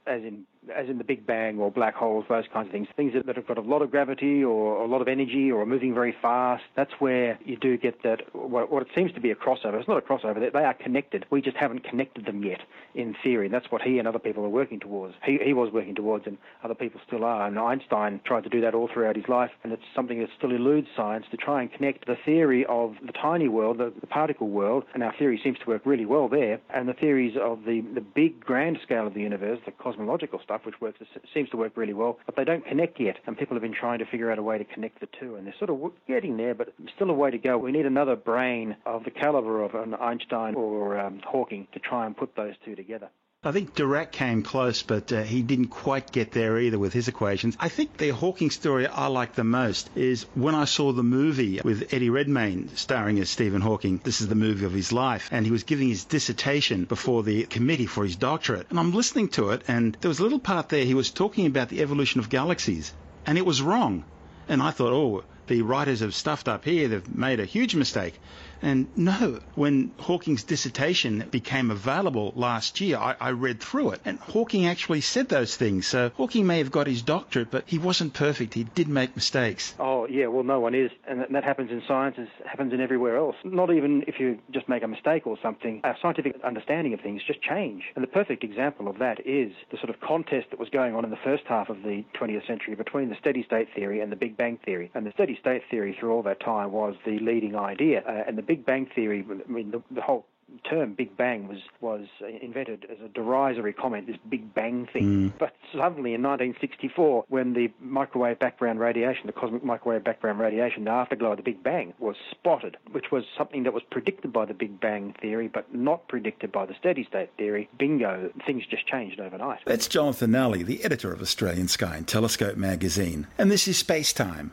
as 0.07 0.23
in 0.23 0.47
as 0.75 0.89
in 0.89 0.99
the 0.99 1.05
Big 1.05 1.27
Bang 1.27 1.59
or 1.59 1.71
black 1.71 1.95
holes, 1.95 2.25
those 2.29 2.45
kinds 2.53 2.67
of 2.67 2.73
things, 2.73 2.89
things 2.97 3.13
that, 3.15 3.27
that 3.27 3.37
have 3.37 3.47
got 3.47 3.59
a 3.59 3.63
lot 3.63 3.83
of 3.83 3.91
gravity 3.91 4.45
or 4.45 4.83
a 4.83 4.87
lot 4.87 5.01
of 5.01 5.09
energy 5.09 5.51
or 5.51 5.63
are 5.63 5.67
moving 5.67 5.93
very 5.93 6.15
fast, 6.23 6.63
that's 6.77 6.93
where 6.99 7.39
you 7.45 7.57
do 7.57 7.77
get 7.77 8.03
that, 8.05 8.35
what, 8.35 8.71
what 8.71 8.83
it 8.83 8.89
seems 8.95 9.13
to 9.13 9.21
be 9.21 9.31
a 9.31 9.35
crossover. 9.35 9.79
It's 9.79 9.89
not 9.89 9.99
a 9.99 10.01
crossover, 10.01 10.39
they, 10.39 10.51
they 10.51 10.65
are 10.65 10.75
connected. 10.75 11.27
We 11.31 11.41
just 11.41 11.57
haven't 11.57 11.85
connected 11.85 12.27
them 12.27 12.45
yet 12.45 12.61
in 12.95 13.17
theory. 13.23 13.47
And 13.47 13.55
that's 13.55 13.71
what 13.71 13.83
he 13.83 13.99
and 13.99 14.07
other 14.07 14.19
people 14.19 14.45
are 14.45 14.49
working 14.51 14.79
towards. 14.79 15.15
He, 15.25 15.39
he 15.45 15.53
was 15.53 15.73
working 15.73 15.95
towards, 15.95 16.27
and 16.27 16.39
other 16.63 16.75
people 16.75 17.01
still 17.07 17.25
are. 17.25 17.47
And 17.47 17.59
Einstein 17.59 18.21
tried 18.25 18.45
to 18.45 18.49
do 18.49 18.61
that 18.61 18.75
all 18.75 18.89
throughout 18.93 19.17
his 19.17 19.29
life, 19.29 19.51
and 19.65 19.73
it's 19.73 19.83
something 19.95 20.21
that 20.21 20.29
still 20.37 20.53
eludes 20.53 20.89
science 20.97 21.27
to 21.31 21.37
try 21.37 21.63
and 21.63 21.73
connect 21.73 22.07
the 22.07 22.17
theory 22.25 22.65
of 22.67 22.95
the 23.05 23.13
tiny 23.13 23.49
world, 23.49 23.79
the, 23.79 23.93
the 24.01 24.07
particle 24.07 24.49
world, 24.49 24.85
and 24.95 25.03
our 25.03 25.15
theory 25.19 25.41
seems 25.43 25.59
to 25.59 25.67
work 25.67 25.83
really 25.85 26.07
well 26.07 26.29
there, 26.29 26.61
and 26.73 26.89
the 26.89 26.95
theories 26.95 27.37
of 27.41 27.65
the, 27.65 27.81
the 27.95 28.01
big 28.01 28.41
grand 28.45 28.79
scale 28.83 29.07
of 29.07 29.15
the 29.15 29.21
universe, 29.21 29.59
the 29.65 29.73
cosmological 29.73 30.41
stuff, 30.43 30.52
which 30.65 30.81
works 30.81 31.01
seems 31.35 31.49
to 31.51 31.57
work 31.57 31.73
really 31.77 31.93
well, 31.93 32.19
but 32.27 32.37
they 32.37 32.45
don't 32.45 32.65
connect 32.65 33.01
yet. 33.01 33.17
And 33.27 33.37
people 33.37 33.55
have 33.55 33.63
been 33.63 33.75
trying 33.75 33.99
to 33.99 34.07
figure 34.07 34.31
out 34.31 34.39
a 34.39 34.43
way 34.43 34.59
to 34.59 34.65
connect 34.65 35.01
the 35.01 35.09
two, 35.19 35.37
and 35.37 35.47
they're 35.47 35.55
sort 35.59 35.71
of 35.71 35.93
getting 36.07 36.37
there, 36.37 36.55
but 36.55 36.73
still 36.95 37.11
a 37.11 37.15
way 37.15 37.31
to 37.31 37.39
go. 37.39 37.59
We 37.59 37.73
need 37.73 37.87
another 37.87 38.17
brain 38.17 38.77
of 38.87 39.05
the 39.05 39.11
caliber 39.11 39.63
of 39.63 39.75
an 39.75 39.95
Einstein 39.95 40.55
or 40.55 40.99
um, 40.99 41.21
Hawking 41.25 41.69
to 41.73 41.79
try 41.81 42.07
and 42.07 42.17
put 42.17 42.37
those 42.37 42.55
two 42.65 42.75
together. 42.75 43.09
I 43.45 43.51
think 43.51 43.75
Dirac 43.75 44.13
came 44.13 44.45
close, 44.45 44.85
but 44.85 45.13
uh, 45.13 45.25
he 45.25 45.43
didn't 45.43 45.67
quite 45.67 46.13
get 46.13 46.31
there 46.31 46.61
either 46.61 46.79
with 46.79 46.93
his 46.93 47.09
equations. 47.09 47.57
I 47.59 47.69
think 47.69 47.97
the 47.97 48.11
Hawking 48.11 48.53
story 48.53 48.87
I 48.87 49.09
like 49.09 49.35
the 49.35 49.43
most 49.43 49.91
is 49.97 50.27
when 50.37 50.55
I 50.55 50.65
saw 50.65 50.93
the 50.93 51.03
movie 51.03 51.61
with 51.65 51.93
Eddie 51.93 52.09
Redmayne 52.09 52.69
starring 52.77 53.19
as 53.19 53.31
Stephen 53.31 53.61
Hawking. 53.61 54.01
This 54.05 54.21
is 54.21 54.29
the 54.29 54.37
movie 54.37 54.65
of 54.65 54.73
his 54.73 54.93
life, 54.93 55.29
and 55.33 55.45
he 55.45 55.51
was 55.51 55.65
giving 55.65 55.89
his 55.89 56.05
dissertation 56.05 56.85
before 56.85 57.25
the 57.25 57.43
committee 57.43 57.87
for 57.87 58.05
his 58.05 58.15
doctorate. 58.15 58.69
And 58.71 58.79
I'm 58.79 58.93
listening 58.93 59.27
to 59.31 59.51
it, 59.51 59.63
and 59.67 59.97
there 60.01 60.09
was 60.09 60.21
a 60.21 60.23
little 60.23 60.39
part 60.39 60.69
there 60.69 60.85
he 60.85 60.95
was 60.95 61.11
talking 61.11 61.47
about 61.47 61.69
the 61.69 61.83
evolution 61.83 62.21
of 62.21 62.31
galaxies, 62.31 62.93
and 63.27 63.37
it 63.37 63.45
was 63.45 63.61
wrong. 63.61 64.05
And 64.49 64.63
I 64.63 64.71
thought, 64.71 64.93
oh, 64.93 65.25
the 65.49 65.63
writers 65.63 65.99
have 65.99 66.15
stuffed 66.15 66.49
up 66.49 66.65
here. 66.65 66.87
They've 66.87 67.15
made 67.17 67.41
a 67.41 67.45
huge 67.45 67.75
mistake. 67.75 68.21
And 68.63 68.87
no, 68.97 69.41
when 69.57 69.91
Hawking's 69.99 70.45
dissertation 70.45 71.27
became 71.31 71.71
available 71.71 72.33
last 72.37 72.81
year, 72.81 72.97
I, 72.97 73.17
I, 73.21 73.31
read 73.31 73.61
through 73.61 73.91
it, 73.91 74.01
and 74.05 74.19
Hawking 74.21 74.67
actually 74.67 75.01
said 75.01 75.29
those 75.29 75.57
things. 75.57 75.87
So 75.87 76.11
Hawking 76.17 76.47
may 76.47 76.59
have 76.59 76.71
got 76.71 76.87
his 76.87 77.03
doctorate, 77.03 77.51
but 77.51 77.65
he 77.67 77.79
wasn't 77.79 78.15
perfect. 78.15 78.55
He 78.55 78.63
did 78.63 78.89
make 78.89 79.17
mistakes. 79.17 79.75
Oh, 79.81 80.07
yeah, 80.07 80.29
well, 80.29 80.45
no 80.45 80.61
one 80.61 80.75
is. 80.75 80.93
And 81.09 81.27
that 81.35 81.43
happens 81.45 81.73
in 81.73 81.83
science, 81.89 82.17
it 82.19 82.29
happens 82.47 82.73
in 82.73 82.81
everywhere 82.81 83.17
else. 83.17 83.35
Not 83.43 83.73
even 83.73 84.05
if 84.07 84.21
you 84.21 84.39
just 84.53 84.69
make 84.69 84.85
a 84.85 84.89
mistake 84.89 85.27
or 85.27 85.37
something, 85.43 85.81
our 85.83 85.97
scientific 86.01 86.37
understanding 86.45 86.95
of 86.95 87.01
things 87.01 87.23
just 87.27 87.43
change. 87.43 87.83
And 87.97 88.03
the 88.03 88.09
perfect 88.09 88.45
example 88.45 88.87
of 88.87 88.99
that 88.99 89.27
is 89.27 89.53
the 89.73 89.79
sort 89.79 89.91
of 89.91 90.01
contest 90.01 90.51
that 90.51 90.61
was 90.61 90.69
going 90.69 90.95
on 90.95 91.05
in 91.05 91.11
the 91.11 91.19
first 91.25 91.45
half 91.47 91.69
of 91.69 91.83
the 91.83 92.05
20th 92.21 92.47
century 92.47 92.77
between 92.77 93.09
the 93.09 93.17
steady 93.17 93.43
state 93.43 93.69
theory 93.75 94.01
and 94.01 94.13
the 94.13 94.17
Big 94.17 94.37
Bang 94.37 94.59
theory. 94.65 94.91
And 94.95 95.05
the 95.05 95.13
steady 95.13 95.37
state 95.41 95.63
theory 95.69 95.97
through 95.99 96.13
all 96.13 96.23
that 96.23 96.41
time 96.41 96.71
was 96.71 96.95
the 97.05 97.19
leading 97.19 97.57
idea. 97.57 98.03
Uh, 98.07 98.25
and 98.29 98.39
the 98.39 98.52
Big 98.53 98.67
Bang 98.67 98.87
Theory, 98.95 99.25
I 99.27 99.51
mean, 99.51 99.71
the, 99.71 99.83
the 99.91 100.03
whole 100.03 100.27
term 100.69 100.93
Big 100.93 101.17
Bang 101.17 101.49
was 101.49 101.61
was 101.81 102.07
invented 102.43 102.87
as 102.91 102.99
a 103.03 103.09
derisory 103.09 103.73
comment, 103.73 104.07
this 104.07 104.19
Big 104.29 104.53
Bang 104.53 104.87
thing. 104.93 105.31
Mm. 105.31 105.39
But 105.39 105.57
suddenly 105.73 106.13
in 106.13 106.23
1964, 106.23 107.25
when 107.29 107.55
the 107.55 107.73
microwave 107.81 108.39
background 108.39 108.79
radiation, 108.79 109.27
the 109.27 109.33
cosmic 109.33 109.65
microwave 109.65 110.05
background 110.05 110.39
radiation, 110.39 110.85
the 110.85 110.91
afterglow 110.91 111.31
of 111.31 111.39
the 111.39 111.43
Big 111.43 111.63
Bang, 111.63 111.95
was 111.99 112.17
spotted, 112.31 112.77
which 112.91 113.11
was 113.11 113.25
something 113.39 113.63
that 113.63 113.73
was 113.73 113.83
predicted 113.91 114.31
by 114.31 114.45
the 114.45 114.53
Big 114.53 114.79
Bang 114.79 115.15
theory, 115.19 115.49
but 115.49 115.75
not 115.75 116.07
predicted 116.09 116.53
by 116.53 116.67
the 116.67 116.75
steady 116.79 117.07
state 117.07 117.31
theory. 117.39 117.71
Bingo, 117.79 118.31
things 118.45 118.65
just 118.67 118.87
changed 118.87 119.19
overnight. 119.19 119.61
That's 119.65 119.89
Jonathan 119.89 120.33
Nally, 120.33 120.63
the 120.63 120.85
editor 120.85 121.11
of 121.11 121.23
Australian 121.23 121.69
Sky 121.69 121.97
and 121.97 122.07
Telescope 122.07 122.59
magazine. 122.59 123.29
And 123.39 123.51
this 123.51 123.67
is 123.67 123.79
Space 123.79 124.13
Time. 124.13 124.53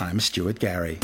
I'm 0.00 0.18
Stuart 0.18 0.58
Gary. 0.58 0.98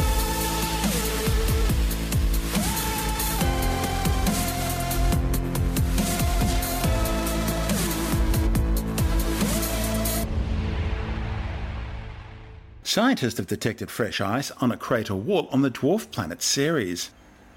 Scientists 12.95 13.39
have 13.39 13.47
detected 13.47 13.91
fresh 13.91 14.21
ice 14.21 14.51
on 14.61 14.71
a 14.71 14.77
crater 14.77 15.15
wall 15.15 15.49
on 15.51 15.63
the 15.63 15.71
dwarf 15.71 16.11
planet 16.11 16.43
Ceres. 16.43 17.09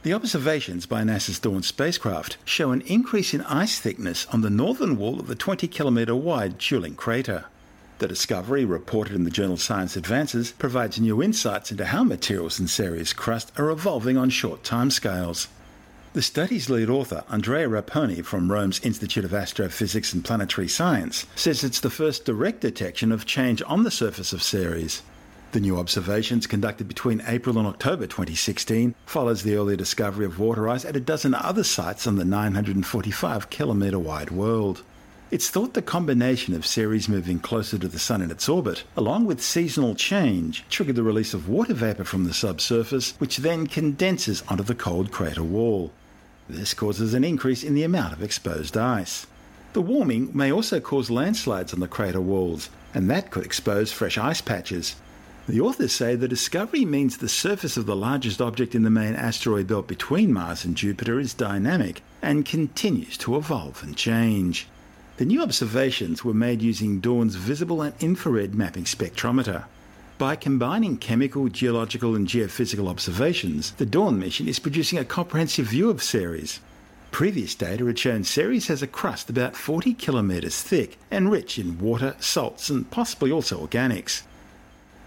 The 0.04 0.14
observations 0.14 0.86
by 0.86 1.04
NASA's 1.04 1.40
Dawn 1.40 1.62
spacecraft 1.62 2.38
show 2.46 2.72
an 2.72 2.80
increase 2.84 3.34
in 3.34 3.42
ice 3.42 3.78
thickness 3.78 4.26
on 4.28 4.40
the 4.40 4.50
northern 4.50 4.96
wall 4.96 5.20
of 5.20 5.28
the 5.28 5.36
20 5.36 5.68
kilometre 5.68 6.16
wide 6.16 6.58
Juling 6.58 6.96
crater. 6.96 7.44
The 8.00 8.08
discovery, 8.08 8.64
reported 8.64 9.14
in 9.14 9.26
the 9.26 9.30
journal 9.30 9.58
Science 9.58 9.98
Advances, 9.98 10.54
provides 10.54 11.02
new 11.02 11.22
insights 11.22 11.70
into 11.70 11.84
how 11.84 12.06
materials 12.06 12.58
in 12.58 12.70
Ceres 12.70 13.12
crust 13.12 13.52
are 13.60 13.70
evolving 13.70 14.16
on 14.16 14.30
short 14.30 14.64
timescales. 14.64 15.48
The 16.14 16.22
study's 16.22 16.70
lead 16.70 16.90
author, 16.90 17.26
Andrea 17.30 17.68
Raponi 17.68 18.24
from 18.24 18.54
Rome's 18.54 18.80
Institute 18.86 19.26
of 19.26 19.34
Astrophysics 19.34 20.14
and 20.14 20.24
Planetary 20.24 20.70
Science, 20.70 21.26
says 21.36 21.62
it's 21.62 21.82
the 21.82 21.90
first 21.90 22.24
direct 22.24 22.62
detection 22.62 23.12
of 23.12 23.26
change 23.26 23.62
on 23.68 23.84
the 23.84 23.92
surface 23.92 24.32
of 24.32 24.42
Ceres. 24.42 25.02
The 25.56 25.62
new 25.62 25.78
observations 25.78 26.48
conducted 26.48 26.90
between 26.90 27.24
April 27.26 27.58
and 27.58 27.66
October 27.66 28.08
2016 28.08 28.94
follows 29.06 29.44
the 29.44 29.56
earlier 29.56 29.78
discovery 29.78 30.26
of 30.26 30.38
water 30.38 30.68
ice 30.68 30.84
at 30.84 30.98
a 30.98 31.00
dozen 31.00 31.34
other 31.34 31.64
sites 31.64 32.06
on 32.06 32.18
the 32.18 32.26
945 32.26 33.50
kilometre 33.50 33.98
wide 33.98 34.32
world. 34.32 34.84
It's 35.32 35.50
thought 35.50 35.74
the 35.74 35.82
combination 35.82 36.54
of 36.56 36.66
Ceres 36.66 37.08
moving 37.08 37.40
closer 37.40 37.78
to 37.78 37.88
the 37.88 38.00
Sun 38.00 38.22
in 38.22 38.32
its 38.32 38.50
orbit, 38.50 38.84
along 38.98 39.28
with 39.28 39.42
seasonal 39.42 39.96
change, 39.96 40.66
triggered 40.70 40.98
the 40.98 41.04
release 41.04 41.34
of 41.34 41.48
water 41.48 41.74
vapour 41.74 42.04
from 42.04 42.26
the 42.26 42.34
subsurface, 42.34 43.14
which 43.20 43.38
then 43.38 43.66
condenses 43.66 44.44
onto 44.50 44.64
the 44.64 44.76
cold 44.76 45.10
crater 45.10 45.42
wall. 45.42 45.94
This 46.50 46.74
causes 46.74 47.14
an 47.14 47.24
increase 47.24 47.64
in 47.64 47.76
the 47.76 47.84
amount 47.84 48.12
of 48.12 48.22
exposed 48.22 48.76
ice. 48.76 49.26
The 49.72 49.80
warming 49.80 50.32
may 50.36 50.52
also 50.52 50.82
cause 50.82 51.10
landslides 51.10 51.74
on 51.74 51.80
the 51.80 51.88
crater 51.88 52.20
walls, 52.20 52.70
and 52.94 53.10
that 53.10 53.32
could 53.32 53.46
expose 53.46 53.94
fresh 53.94 54.18
ice 54.18 54.42
patches, 54.42 54.98
the 55.48 55.62
authors 55.62 55.92
say 55.92 56.16
the 56.16 56.28
discovery 56.28 56.86
means 56.86 57.18
the 57.18 57.30
surface 57.30 57.78
of 57.78 57.86
the 57.86 57.96
largest 57.96 58.42
object 58.42 58.74
in 58.74 58.82
the 58.82 58.90
main 58.90 59.14
asteroid 59.14 59.68
belt 59.68 59.88
between 59.88 60.34
Mars 60.34 60.66
and 60.66 60.76
Jupiter 60.76 61.20
is 61.20 61.36
dynamic 61.36 62.02
and 62.22 62.46
continues 62.46 63.16
to 63.20 63.36
evolve 63.36 63.84
and 63.84 63.96
change. 63.96 64.68
The 65.18 65.26
new 65.26 65.44
observations 65.44 66.26
were 66.26 66.34
made 66.34 66.62
using 66.62 67.00
Dawn's 67.00 67.36
visible 67.36 67.82
and 67.82 67.94
infrared 68.00 68.56
mapping 68.56 68.86
spectrometer. 68.86 69.66
By 70.18 70.36
combining 70.36 70.98
chemical, 70.98 71.48
geological, 71.50 72.16
and 72.16 72.28
geophysical 72.28 72.90
observations, 72.90 73.72
the 73.72 73.86
Dawn 73.86 74.18
mission 74.18 74.48
is 74.48 74.60
producing 74.60 74.98
a 74.98 75.06
comprehensive 75.06 75.68
view 75.68 75.90
of 75.90 76.02
Ceres. 76.02 76.60
Previous 77.12 77.54
data 77.54 77.86
had 77.86 78.00
shown 78.00 78.24
Ceres 78.24 78.68
has 78.68 78.82
a 78.82 78.88
crust 78.88 79.30
about 79.30 79.56
40 79.56 79.94
kilometres 79.94 80.62
thick 80.62 80.98
and 81.12 81.32
rich 81.32 81.60
in 81.60 81.80
water, 81.80 82.16
salts, 82.20 82.70
and 82.70 82.90
possibly 82.90 83.32
also 83.32 83.66
organics. 83.66 84.24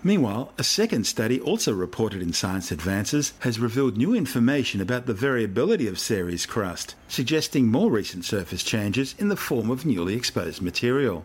Meanwhile, 0.04 0.52
a 0.56 0.62
second 0.62 1.08
study, 1.08 1.40
also 1.40 1.72
reported 1.72 2.22
in 2.22 2.32
Science 2.32 2.70
Advances, 2.70 3.32
has 3.40 3.58
revealed 3.58 3.96
new 3.96 4.14
information 4.14 4.80
about 4.80 5.06
the 5.06 5.12
variability 5.12 5.88
of 5.88 5.98
Ceres 5.98 6.46
crust, 6.46 6.94
suggesting 7.08 7.66
more 7.66 7.90
recent 7.90 8.24
surface 8.24 8.62
changes 8.62 9.16
in 9.18 9.28
the 9.28 9.36
form 9.36 9.70
of 9.70 9.84
newly 9.84 10.14
exposed 10.14 10.62
material. 10.62 11.24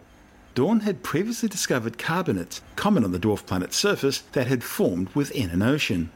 Dawn 0.56 0.80
had 0.80 1.03
previously 1.03 1.48
discovered 1.50 2.00
carbonates, 2.00 2.62
common 2.75 3.03
on 3.03 3.12
the 3.12 3.20
dwarf 3.20 3.46
planet's 3.46 3.77
surface, 3.77 4.24
that 4.32 4.48
had 4.48 4.63
formed 4.63 5.10
within 5.13 5.51
an 5.51 5.62
ocean. 5.62 6.10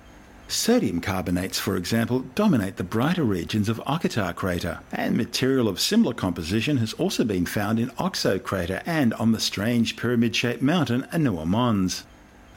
Sodium 0.47 0.99
carbonates, 0.99 1.59
for 1.59 1.75
example, 1.75 2.19
dominate 2.33 2.77
the 2.77 2.83
brighter 2.83 3.23
regions 3.23 3.69
of 3.69 3.81
Occator 3.85 4.33
crater, 4.33 4.79
and 4.91 5.15
material 5.15 5.67
of 5.67 5.79
similar 5.79 6.13
composition 6.13 6.77
has 6.77 6.93
also 6.93 7.23
been 7.23 7.45
found 7.45 7.79
in 7.79 7.91
Oxo 7.99 8.39
crater 8.39 8.81
and 8.85 9.13
on 9.15 9.31
the 9.31 9.39
strange 9.39 9.95
pyramid-shaped 9.95 10.63
mountain 10.63 11.03
Ahuna 11.13 11.45
Mons. 11.45 12.03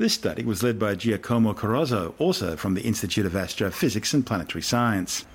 This 0.01 0.15
study 0.15 0.45
was 0.45 0.63
led 0.63 0.79
by 0.79 0.95
Giacomo 0.95 1.53
Carrozzo, 1.53 2.15
also 2.19 2.57
from 2.57 2.73
the 2.73 2.81
Institute 2.81 3.27
of 3.27 3.37
Astrophysics 3.37 4.15
and 4.15 4.25
Planetary 4.25 4.63
Science. 4.63 5.27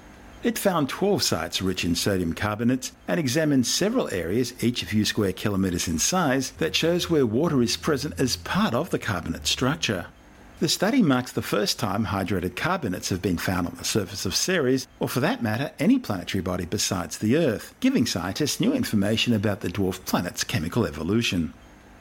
It 0.42 0.58
found 0.58 0.90
12 0.90 1.22
sites 1.22 1.62
rich 1.62 1.86
in 1.86 1.94
sodium 1.94 2.34
carbonates 2.34 2.92
and 3.08 3.20
examined 3.20 3.68
several 3.68 4.12
areas, 4.12 4.56
each 4.64 4.82
a 4.82 4.88
few 4.88 5.06
square 5.06 5.34
kilometres 5.34 5.88
in 5.88 6.00
size, 6.00 6.50
that 6.58 6.76
shows 6.76 7.12
where 7.12 7.28
water 7.28 7.62
is 7.62 7.78
present 7.78 8.20
as 8.20 8.38
part 8.38 8.74
of 8.74 8.90
the 8.90 8.98
carbonate 8.98 9.46
structure. 9.46 10.08
The 10.60 10.68
study 10.68 11.04
marks 11.04 11.32
the 11.32 11.44
first 11.44 11.78
time 11.78 12.08
hydrated 12.08 12.56
carbonates 12.56 13.10
have 13.10 13.22
been 13.22 13.38
found 13.38 13.68
on 13.68 13.76
the 13.76 13.84
surface 13.84 14.26
of 14.26 14.34
Ceres, 14.34 14.88
or 15.00 15.08
for 15.08 15.20
that 15.20 15.44
matter, 15.44 15.74
any 15.78 16.00
planetary 16.00 16.42
body 16.42 16.66
besides 16.66 17.20
the 17.20 17.38
Earth, 17.38 17.76
giving 17.82 18.08
scientists 18.08 18.60
new 18.60 18.74
information 18.74 19.32
about 19.32 19.62
the 19.62 19.70
dwarf 19.70 20.04
planet's 20.06 20.44
chemical 20.44 20.88
evolution. 20.88 21.54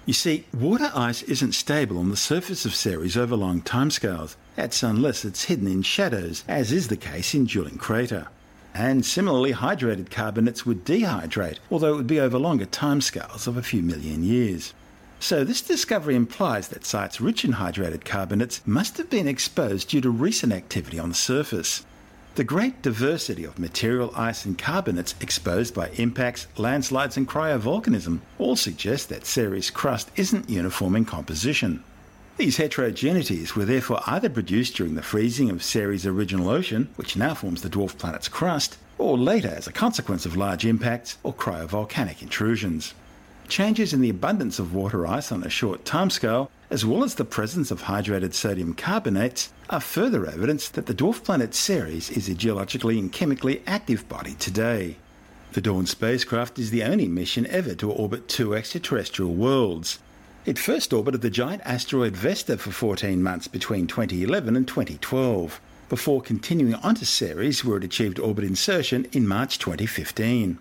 You 0.06 0.12
see, 0.12 0.44
water 0.52 0.92
ice 0.94 1.22
isn't 1.22 1.52
stable 1.52 1.96
on 1.96 2.10
the 2.10 2.16
surface 2.16 2.66
of 2.66 2.74
Ceres 2.74 3.16
over 3.16 3.36
long 3.36 3.62
timescales. 3.62 4.36
That's 4.54 4.82
unless 4.82 5.24
it's 5.24 5.44
hidden 5.44 5.66
in 5.66 5.80
shadows, 5.80 6.44
as 6.46 6.72
is 6.72 6.88
the 6.88 6.96
case 6.96 7.34
in 7.34 7.46
Juling 7.46 7.78
Crater. 7.78 8.28
And 8.74 9.06
similarly, 9.06 9.54
hydrated 9.54 10.10
carbonates 10.10 10.66
would 10.66 10.84
dehydrate, 10.84 11.58
although 11.70 11.94
it 11.94 11.96
would 11.96 12.06
be 12.06 12.20
over 12.20 12.38
longer 12.38 12.66
timescales 12.66 13.46
of 13.46 13.56
a 13.56 13.62
few 13.62 13.82
million 13.82 14.22
years. 14.22 14.74
So, 15.20 15.42
this 15.42 15.62
discovery 15.62 16.16
implies 16.16 16.68
that 16.68 16.84
sites 16.84 17.18
rich 17.18 17.42
in 17.44 17.54
hydrated 17.54 18.04
carbonates 18.04 18.60
must 18.66 18.98
have 18.98 19.08
been 19.08 19.26
exposed 19.26 19.88
due 19.88 20.02
to 20.02 20.10
recent 20.10 20.52
activity 20.52 20.98
on 20.98 21.08
the 21.08 21.14
surface. 21.14 21.86
The 22.36 22.42
great 22.42 22.82
diversity 22.82 23.44
of 23.44 23.60
material, 23.60 24.12
ice, 24.16 24.44
and 24.44 24.58
carbonates 24.58 25.14
exposed 25.20 25.72
by 25.72 25.90
impacts, 25.90 26.48
landslides, 26.56 27.16
and 27.16 27.28
cryovolcanism 27.28 28.22
all 28.38 28.56
suggest 28.56 29.08
that 29.10 29.24
Ceres 29.24 29.70
crust 29.70 30.10
isn't 30.16 30.50
uniform 30.50 30.96
in 30.96 31.04
composition. 31.04 31.84
These 32.36 32.58
heterogeneities 32.58 33.54
were 33.54 33.64
therefore 33.64 34.02
either 34.08 34.28
produced 34.28 34.74
during 34.74 34.96
the 34.96 35.02
freezing 35.02 35.48
of 35.48 35.62
Ceres' 35.62 36.04
original 36.04 36.48
ocean, 36.48 36.88
which 36.96 37.14
now 37.14 37.34
forms 37.34 37.62
the 37.62 37.70
dwarf 37.70 37.96
planet's 37.98 38.26
crust, 38.26 38.78
or 38.98 39.16
later 39.16 39.54
as 39.56 39.68
a 39.68 39.72
consequence 39.72 40.26
of 40.26 40.36
large 40.36 40.66
impacts 40.66 41.18
or 41.22 41.32
cryovolcanic 41.32 42.20
intrusions. 42.20 42.94
Changes 43.48 43.92
in 43.92 44.00
the 44.00 44.10
abundance 44.10 44.58
of 44.58 44.74
water 44.74 45.06
ice 45.06 45.30
on 45.30 45.44
a 45.44 45.50
short 45.50 45.84
timescale, 45.84 46.48
as 46.70 46.84
well 46.84 47.04
as 47.04 47.14
the 47.14 47.24
presence 47.24 47.70
of 47.70 47.82
hydrated 47.82 48.32
sodium 48.32 48.74
carbonates, 48.74 49.52
are 49.68 49.80
further 49.80 50.26
evidence 50.26 50.68
that 50.70 50.86
the 50.86 50.94
dwarf 50.94 51.22
planet 51.22 51.54
Ceres 51.54 52.10
is 52.10 52.28
a 52.28 52.34
geologically 52.34 52.98
and 52.98 53.12
chemically 53.12 53.62
active 53.66 54.08
body 54.08 54.34
today. 54.34 54.96
The 55.52 55.60
Dawn 55.60 55.86
spacecraft 55.86 56.58
is 56.58 56.70
the 56.70 56.82
only 56.82 57.06
mission 57.06 57.46
ever 57.46 57.74
to 57.76 57.90
orbit 57.90 58.28
two 58.28 58.56
extraterrestrial 58.56 59.34
worlds. 59.34 60.00
It 60.46 60.58
first 60.58 60.92
orbited 60.92 61.20
the 61.20 61.30
giant 61.30 61.62
asteroid 61.64 62.16
Vesta 62.16 62.58
for 62.58 62.72
14 62.72 63.22
months 63.22 63.46
between 63.46 63.86
2011 63.86 64.56
and 64.56 64.66
2012, 64.66 65.60
before 65.88 66.20
continuing 66.20 66.74
on 66.74 66.96
to 66.96 67.06
Ceres, 67.06 67.64
where 67.64 67.76
it 67.76 67.84
achieved 67.84 68.18
orbit 68.18 68.44
insertion 68.44 69.06
in 69.12 69.28
March 69.28 69.58
2015. 69.58 70.58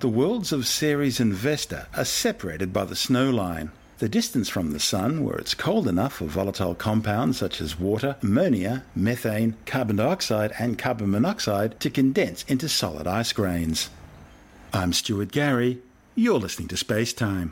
The 0.00 0.08
worlds 0.08 0.50
of 0.50 0.66
Ceres 0.66 1.20
and 1.20 1.34
Vesta 1.34 1.86
are 1.94 2.06
separated 2.06 2.72
by 2.72 2.86
the 2.86 2.96
snow 2.96 3.28
line. 3.28 3.70
The 3.98 4.08
distance 4.08 4.48
from 4.48 4.72
the 4.72 4.80
Sun, 4.80 5.22
where 5.24 5.36
it's 5.36 5.52
cold 5.52 5.86
enough 5.86 6.14
for 6.14 6.24
volatile 6.24 6.74
compounds 6.74 7.36
such 7.36 7.60
as 7.60 7.78
water, 7.78 8.16
ammonia, 8.22 8.84
methane, 8.96 9.56
carbon 9.66 9.96
dioxide, 9.96 10.54
and 10.58 10.78
carbon 10.78 11.10
monoxide 11.10 11.78
to 11.80 11.90
condense 11.90 12.44
into 12.44 12.66
solid 12.66 13.06
ice 13.06 13.34
grains. 13.34 13.90
I'm 14.72 14.94
Stuart 14.94 15.32
Gary. 15.32 15.80
You're 16.14 16.38
listening 16.38 16.68
to 16.68 16.78
Space 16.78 17.12
Time. 17.12 17.50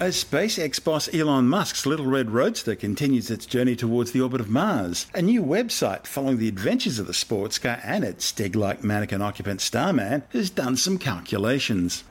As 0.00 0.24
SpaceX 0.24 0.82
boss 0.82 1.12
Elon 1.12 1.46
Musk's 1.46 1.84
Little 1.84 2.06
Red 2.06 2.30
Roadster 2.30 2.74
continues 2.74 3.30
its 3.30 3.44
journey 3.44 3.76
towards 3.76 4.12
the 4.12 4.22
orbit 4.22 4.40
of 4.40 4.48
Mars, 4.48 5.06
a 5.14 5.20
new 5.20 5.44
website 5.44 6.06
following 6.06 6.38
the 6.38 6.48
adventures 6.48 6.98
of 6.98 7.06
the 7.06 7.12
sports 7.12 7.58
car 7.58 7.78
and 7.84 8.02
its 8.02 8.24
Stig 8.24 8.56
like 8.56 8.82
mannequin 8.82 9.20
occupant 9.20 9.60
Starman 9.60 10.22
has 10.30 10.48
done 10.48 10.78
some 10.78 10.96
calculations. 10.96 12.02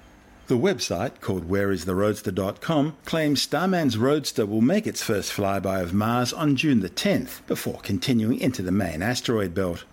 The 0.45 0.55
website, 0.55 1.19
called 1.19 1.49
whereistheroadster.com, 1.49 2.97
claims 3.05 3.41
Starman's 3.41 3.97
Roadster 3.97 4.45
will 4.45 4.61
make 4.61 4.85
its 4.85 5.01
first 5.01 5.33
flyby 5.33 5.81
of 5.81 5.91
Mars 5.91 6.31
on 6.31 6.55
June 6.55 6.81
the 6.81 6.91
10th, 6.91 7.39
before 7.47 7.79
continuing 7.81 8.39
into 8.39 8.61
the 8.61 8.71
main 8.71 9.01
asteroid 9.01 9.55
belt. 9.55 9.83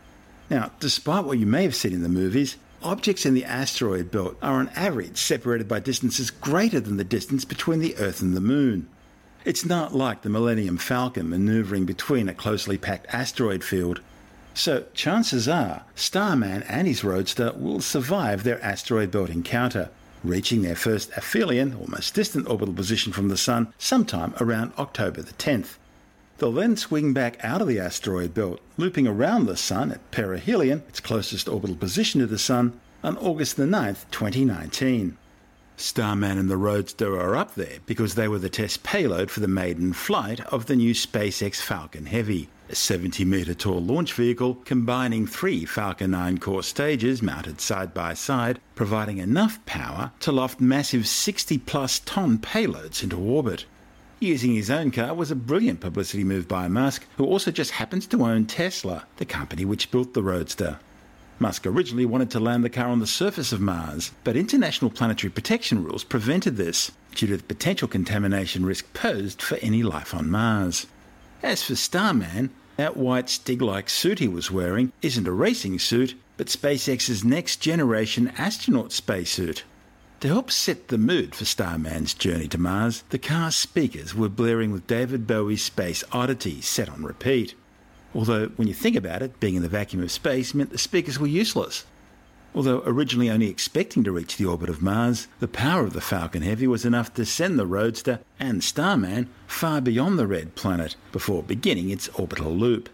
Now, 0.50 0.70
despite 0.80 1.24
what 1.24 1.38
you 1.38 1.46
may 1.46 1.62
have 1.62 1.74
seen 1.74 1.94
in 1.94 2.02
the 2.02 2.10
movies, 2.10 2.56
objects 2.86 3.26
in 3.26 3.34
the 3.34 3.44
asteroid 3.44 4.12
belt 4.12 4.36
are 4.40 4.60
on 4.60 4.68
average 4.70 5.18
separated 5.18 5.66
by 5.66 5.80
distances 5.80 6.30
greater 6.30 6.78
than 6.78 6.96
the 6.96 7.04
distance 7.04 7.44
between 7.44 7.80
the 7.80 7.96
Earth 7.96 8.22
and 8.22 8.36
the 8.36 8.40
Moon. 8.40 8.88
It's 9.44 9.64
not 9.64 9.94
like 9.94 10.22
the 10.22 10.28
Millennium 10.28 10.76
Falcon 10.76 11.28
maneuvering 11.28 11.84
between 11.84 12.28
a 12.28 12.34
closely 12.34 12.78
packed 12.78 13.12
asteroid 13.12 13.64
field. 13.64 14.00
So, 14.54 14.86
chances 14.94 15.48
are 15.48 15.82
Starman 15.96 16.62
and 16.62 16.86
his 16.86 17.02
roadster 17.02 17.52
will 17.56 17.80
survive 17.80 18.44
their 18.44 18.62
asteroid 18.64 19.10
belt 19.10 19.30
encounter, 19.30 19.90
reaching 20.22 20.62
their 20.62 20.76
first 20.76 21.10
aphelion, 21.12 21.74
or 21.74 21.86
most 21.88 22.14
distant 22.14 22.48
orbital 22.48 22.74
position 22.74 23.12
from 23.12 23.28
the 23.28 23.36
Sun, 23.36 23.72
sometime 23.78 24.32
around 24.40 24.72
October 24.78 25.22
the 25.22 25.34
10th. 25.34 25.76
They'll 26.38 26.52
then 26.52 26.76
swing 26.76 27.12
back 27.14 27.42
out 27.42 27.62
of 27.62 27.68
the 27.68 27.80
asteroid 27.80 28.34
belt, 28.34 28.60
looping 28.76 29.06
around 29.06 29.46
the 29.46 29.56
Sun 29.56 29.92
at 29.92 30.10
perihelion, 30.10 30.82
its 30.88 31.00
closest 31.00 31.48
orbital 31.48 31.76
position 31.76 32.20
to 32.20 32.26
the 32.26 32.38
Sun, 32.38 32.78
on 33.02 33.16
August 33.16 33.56
the 33.56 33.64
9th, 33.64 34.04
2019. 34.10 35.16
Starman 35.78 36.38
and 36.38 36.48
the 36.48 36.56
Roadster 36.56 37.18
are 37.18 37.36
up 37.36 37.54
there 37.54 37.78
because 37.84 38.14
they 38.14 38.28
were 38.28 38.38
the 38.38 38.48
test 38.48 38.82
payload 38.82 39.30
for 39.30 39.40
the 39.40 39.48
maiden 39.48 39.92
flight 39.92 40.40
of 40.52 40.66
the 40.66 40.76
new 40.76 40.94
SpaceX 40.94 41.56
Falcon 41.56 42.06
Heavy, 42.06 42.48
a 42.68 42.74
70 42.74 43.24
metre 43.24 43.54
tall 43.54 43.82
launch 43.82 44.14
vehicle 44.14 44.54
combining 44.64 45.26
three 45.26 45.64
Falcon 45.64 46.12
9 46.12 46.38
core 46.38 46.62
stages 46.62 47.22
mounted 47.22 47.60
side 47.60 47.92
by 47.92 48.14
side, 48.14 48.58
providing 48.74 49.18
enough 49.18 49.64
power 49.66 50.12
to 50.20 50.32
loft 50.32 50.60
massive 50.60 51.06
60 51.06 51.58
plus 51.58 52.00
ton 52.00 52.38
payloads 52.38 53.02
into 53.02 53.18
orbit. 53.18 53.66
Using 54.18 54.54
his 54.54 54.70
own 54.70 54.92
car 54.92 55.12
was 55.12 55.30
a 55.30 55.36
brilliant 55.36 55.80
publicity 55.80 56.24
move 56.24 56.48
by 56.48 56.68
Musk, 56.68 57.06
who 57.18 57.26
also 57.26 57.50
just 57.50 57.72
happens 57.72 58.06
to 58.06 58.24
own 58.24 58.46
Tesla, 58.46 59.04
the 59.18 59.26
company 59.26 59.66
which 59.66 59.90
built 59.90 60.14
the 60.14 60.22
Roadster. 60.22 60.78
Musk 61.38 61.66
originally 61.66 62.06
wanted 62.06 62.30
to 62.30 62.40
land 62.40 62.64
the 62.64 62.70
car 62.70 62.88
on 62.88 63.00
the 63.00 63.06
surface 63.06 63.52
of 63.52 63.60
Mars, 63.60 64.12
but 64.24 64.34
international 64.34 64.90
planetary 64.90 65.30
protection 65.30 65.84
rules 65.84 66.02
prevented 66.02 66.56
this 66.56 66.92
due 67.14 67.26
to 67.26 67.36
the 67.36 67.42
potential 67.42 67.86
contamination 67.86 68.64
risk 68.64 68.90
posed 68.94 69.42
for 69.42 69.56
any 69.56 69.82
life 69.82 70.14
on 70.14 70.30
Mars. 70.30 70.86
As 71.42 71.62
for 71.62 71.76
Starman, 71.76 72.48
that 72.76 72.96
white 72.96 73.28
Stig 73.28 73.60
like 73.60 73.90
suit 73.90 74.18
he 74.18 74.28
was 74.28 74.50
wearing 74.50 74.92
isn't 75.02 75.28
a 75.28 75.32
racing 75.32 75.78
suit, 75.78 76.14
but 76.38 76.46
SpaceX's 76.46 77.22
next 77.22 77.56
generation 77.56 78.32
astronaut 78.38 78.92
spacesuit. 78.92 79.64
To 80.20 80.28
help 80.28 80.50
set 80.50 80.88
the 80.88 80.96
mood 80.96 81.34
for 81.34 81.44
Starman's 81.44 82.14
journey 82.14 82.48
to 82.48 82.56
Mars, 82.56 83.04
the 83.10 83.18
car's 83.18 83.54
speakers 83.54 84.14
were 84.14 84.30
blaring 84.30 84.72
with 84.72 84.86
David 84.86 85.26
Bowie's 85.26 85.62
Space 85.62 86.02
Oddity 86.10 86.62
set 86.62 86.88
on 86.88 87.04
repeat. 87.04 87.54
Although, 88.14 88.46
when 88.56 88.66
you 88.66 88.72
think 88.72 88.96
about 88.96 89.20
it, 89.20 89.38
being 89.40 89.56
in 89.56 89.62
the 89.62 89.68
vacuum 89.68 90.02
of 90.02 90.10
space 90.10 90.54
meant 90.54 90.70
the 90.70 90.78
speakers 90.78 91.18
were 91.18 91.26
useless. 91.26 91.84
Although 92.54 92.82
originally 92.86 93.28
only 93.28 93.50
expecting 93.50 94.04
to 94.04 94.12
reach 94.12 94.38
the 94.38 94.46
orbit 94.46 94.70
of 94.70 94.80
Mars, 94.80 95.28
the 95.38 95.46
power 95.46 95.84
of 95.84 95.92
the 95.92 96.00
Falcon 96.00 96.40
Heavy 96.40 96.66
was 96.66 96.86
enough 96.86 97.12
to 97.12 97.26
send 97.26 97.58
the 97.58 97.66
Roadster 97.66 98.20
and 98.40 98.64
Starman 98.64 99.28
far 99.46 99.82
beyond 99.82 100.18
the 100.18 100.26
red 100.26 100.54
planet 100.54 100.96
before 101.12 101.42
beginning 101.42 101.90
its 101.90 102.08
orbital 102.18 102.52
loop. 102.52 102.88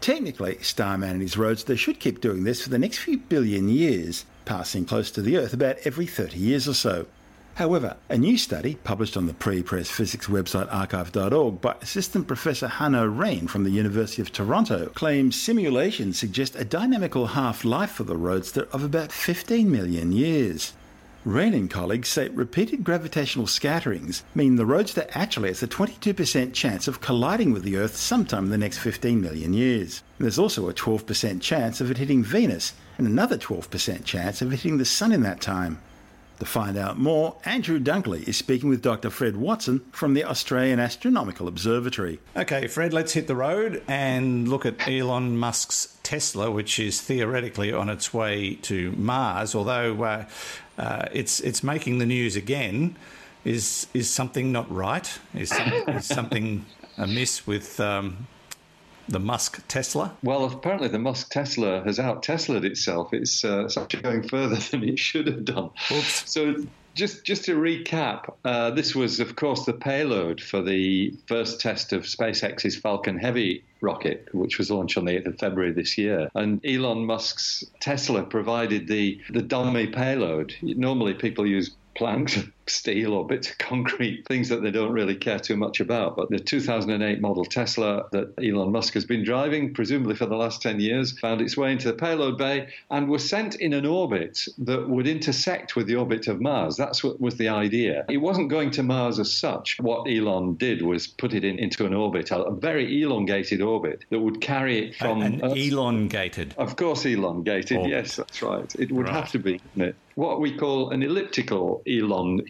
Technically, 0.00 0.56
Starman 0.62 1.10
and 1.10 1.20
his 1.20 1.36
Roadster 1.36 1.76
should 1.76 2.00
keep 2.00 2.22
doing 2.22 2.44
this 2.44 2.62
for 2.62 2.70
the 2.70 2.78
next 2.78 2.98
few 2.98 3.18
billion 3.18 3.68
years, 3.68 4.24
passing 4.44 4.84
close 4.84 5.10
to 5.12 5.22
the 5.22 5.36
Earth 5.36 5.52
about 5.52 5.78
every 5.84 6.06
30 6.06 6.38
years 6.38 6.68
or 6.68 6.74
so. 6.74 7.06
However, 7.56 7.96
a 8.08 8.16
new 8.16 8.38
study 8.38 8.76
published 8.76 9.16
on 9.16 9.26
the 9.26 9.34
pre-press 9.34 9.90
physics 9.90 10.26
website 10.26 10.70
arXiv.org 10.70 11.60
by 11.60 11.74
Assistant 11.82 12.26
Professor 12.26 12.66
Hanno 12.66 13.06
Rein 13.06 13.46
from 13.46 13.64
the 13.64 13.70
University 13.70 14.22
of 14.22 14.32
Toronto 14.32 14.86
claims 14.86 15.40
simulations 15.40 16.18
suggest 16.18 16.56
a 16.56 16.64
dynamical 16.64 17.26
half-life 17.26 17.90
for 17.90 18.04
the 18.04 18.16
Roadster 18.16 18.68
of 18.72 18.82
about 18.82 19.12
15 19.12 19.70
million 19.70 20.12
years. 20.12 20.72
Rein 21.24 21.54
and 21.54 21.70
colleagues 21.70 22.08
say 22.08 22.30
repeated 22.30 22.82
gravitational 22.82 23.46
scatterings 23.46 24.24
mean 24.34 24.56
the 24.56 24.66
Roadster 24.66 25.06
actually 25.10 25.50
has 25.50 25.62
a 25.62 25.68
22% 25.68 26.54
chance 26.54 26.88
of 26.88 27.00
colliding 27.00 27.52
with 27.52 27.64
the 27.64 27.76
Earth 27.76 27.96
sometime 27.96 28.46
in 28.46 28.50
the 28.50 28.58
next 28.58 28.78
15 28.78 29.20
million 29.20 29.52
years. 29.52 30.02
There's 30.18 30.38
also 30.38 30.68
a 30.68 30.74
12% 30.74 31.40
chance 31.42 31.80
of 31.80 31.90
it 31.90 31.98
hitting 31.98 32.24
Venus 32.24 32.72
and 32.98 33.06
another 33.06 33.38
12% 33.38 34.04
chance 34.04 34.42
of 34.42 34.50
hitting 34.50 34.78
the 34.78 34.84
Sun 34.84 35.12
in 35.12 35.22
that 35.22 35.40
time. 35.40 35.80
To 36.38 36.46
find 36.46 36.76
out 36.76 36.98
more, 36.98 37.36
Andrew 37.44 37.78
Dunkley 37.78 38.26
is 38.26 38.36
speaking 38.36 38.68
with 38.68 38.82
Dr. 38.82 39.10
Fred 39.10 39.36
Watson 39.36 39.80
from 39.92 40.14
the 40.14 40.24
Australian 40.24 40.80
Astronomical 40.80 41.46
Observatory. 41.46 42.18
Okay, 42.36 42.66
Fred, 42.66 42.92
let's 42.92 43.12
hit 43.12 43.28
the 43.28 43.36
road 43.36 43.80
and 43.86 44.48
look 44.48 44.66
at 44.66 44.88
Elon 44.88 45.36
Musk's 45.36 45.96
Tesla, 46.02 46.50
which 46.50 46.80
is 46.80 47.00
theoretically 47.00 47.72
on 47.72 47.88
its 47.88 48.12
way 48.12 48.56
to 48.62 48.90
Mars, 48.92 49.54
although 49.54 50.02
uh, 50.02 50.24
uh, 50.78 51.06
it's 51.12 51.38
it's 51.38 51.62
making 51.62 51.98
the 51.98 52.06
news 52.06 52.34
again. 52.34 52.96
Is 53.44 53.86
is 53.94 54.10
something 54.10 54.50
not 54.50 54.68
right? 54.68 55.08
Is, 55.34 55.52
is 55.86 56.06
something 56.06 56.66
amiss 56.96 57.46
with 57.46 57.78
um, 57.78 58.26
the 59.08 59.20
Musk 59.20 59.62
Tesla? 59.68 60.14
Well, 60.22 60.44
apparently 60.44 60.88
the 60.88 60.98
Musk 60.98 61.30
Tesla 61.30 61.82
has 61.84 61.98
out 61.98 62.22
Teslaed 62.22 62.64
itself. 62.64 63.12
It's, 63.12 63.44
uh, 63.44 63.64
it's 63.64 63.76
actually 63.76 64.02
going 64.02 64.28
further 64.28 64.56
than 64.70 64.84
it 64.84 64.98
should 64.98 65.26
have 65.26 65.44
done. 65.44 65.70
Oops. 65.90 66.30
So 66.30 66.56
just 66.94 67.24
just 67.24 67.44
to 67.46 67.56
recap, 67.56 68.32
uh, 68.44 68.70
this 68.70 68.94
was, 68.94 69.20
of 69.20 69.36
course, 69.36 69.64
the 69.64 69.72
payload 69.72 70.40
for 70.40 70.62
the 70.62 71.14
first 71.26 71.60
test 71.60 71.92
of 71.92 72.02
SpaceX's 72.02 72.76
Falcon 72.76 73.18
Heavy 73.18 73.64
rocket, 73.80 74.28
which 74.32 74.58
was 74.58 74.70
launched 74.70 74.96
on 74.96 75.06
the 75.06 75.12
8th 75.12 75.26
of 75.26 75.38
February 75.38 75.72
this 75.72 75.98
year. 75.98 76.28
And 76.34 76.64
Elon 76.64 77.04
Musk's 77.06 77.64
Tesla 77.80 78.22
provided 78.22 78.86
the, 78.86 79.20
the 79.30 79.42
dummy 79.42 79.86
payload. 79.86 80.54
Normally, 80.62 81.14
people 81.14 81.46
use 81.46 81.74
planks 81.94 82.38
steel 82.66 83.12
or 83.14 83.26
bits 83.26 83.50
of 83.50 83.58
concrete, 83.58 84.26
things 84.26 84.48
that 84.48 84.62
they 84.62 84.70
don't 84.70 84.92
really 84.92 85.16
care 85.16 85.38
too 85.38 85.56
much 85.56 85.80
about. 85.80 86.16
But 86.16 86.30
the 86.30 86.38
2008 86.38 87.20
model 87.20 87.44
Tesla 87.44 88.06
that 88.12 88.32
Elon 88.42 88.72
Musk 88.72 88.94
has 88.94 89.04
been 89.04 89.24
driving, 89.24 89.74
presumably 89.74 90.14
for 90.14 90.26
the 90.26 90.36
last 90.36 90.62
10 90.62 90.80
years, 90.80 91.18
found 91.18 91.40
its 91.40 91.56
way 91.56 91.72
into 91.72 91.88
the 91.88 91.94
payload 91.94 92.38
bay 92.38 92.68
and 92.90 93.08
was 93.08 93.28
sent 93.28 93.56
in 93.56 93.72
an 93.72 93.86
orbit 93.86 94.46
that 94.58 94.88
would 94.88 95.06
intersect 95.06 95.76
with 95.76 95.86
the 95.86 95.96
orbit 95.96 96.28
of 96.28 96.40
Mars. 96.40 96.76
That's 96.76 97.02
what 97.02 97.20
was 97.20 97.36
the 97.36 97.48
idea. 97.48 98.04
It 98.08 98.18
wasn't 98.18 98.48
going 98.48 98.70
to 98.72 98.82
Mars 98.82 99.18
as 99.18 99.32
such. 99.32 99.78
What 99.80 100.06
Elon 100.08 100.54
did 100.54 100.82
was 100.82 101.06
put 101.06 101.34
it 101.34 101.44
in, 101.44 101.58
into 101.58 101.86
an 101.86 101.94
orbit, 101.94 102.30
a, 102.30 102.50
very 102.52 103.02
elongated 103.02 103.60
orbit 103.60 104.04
that 104.10 104.20
would 104.20 104.40
carry 104.40 104.88
it 104.88 104.94
from. 104.94 105.22
An 105.22 105.42
Earth. 105.42 105.56
elongated. 105.56 106.54
Of 106.58 106.76
course, 106.76 107.04
elongated. 107.04 107.78
Orbit. 107.78 107.90
Yes, 107.90 108.16
that's 108.16 108.42
right. 108.42 108.72
It 108.76 108.92
would 108.92 109.06
right. 109.06 109.14
have 109.14 109.30
to 109.32 109.38
be, 109.38 109.60
it? 109.76 109.96
What 110.14 110.40
we 110.40 110.56
call 110.56 110.90
an 110.90 111.02
elliptical 111.02 111.82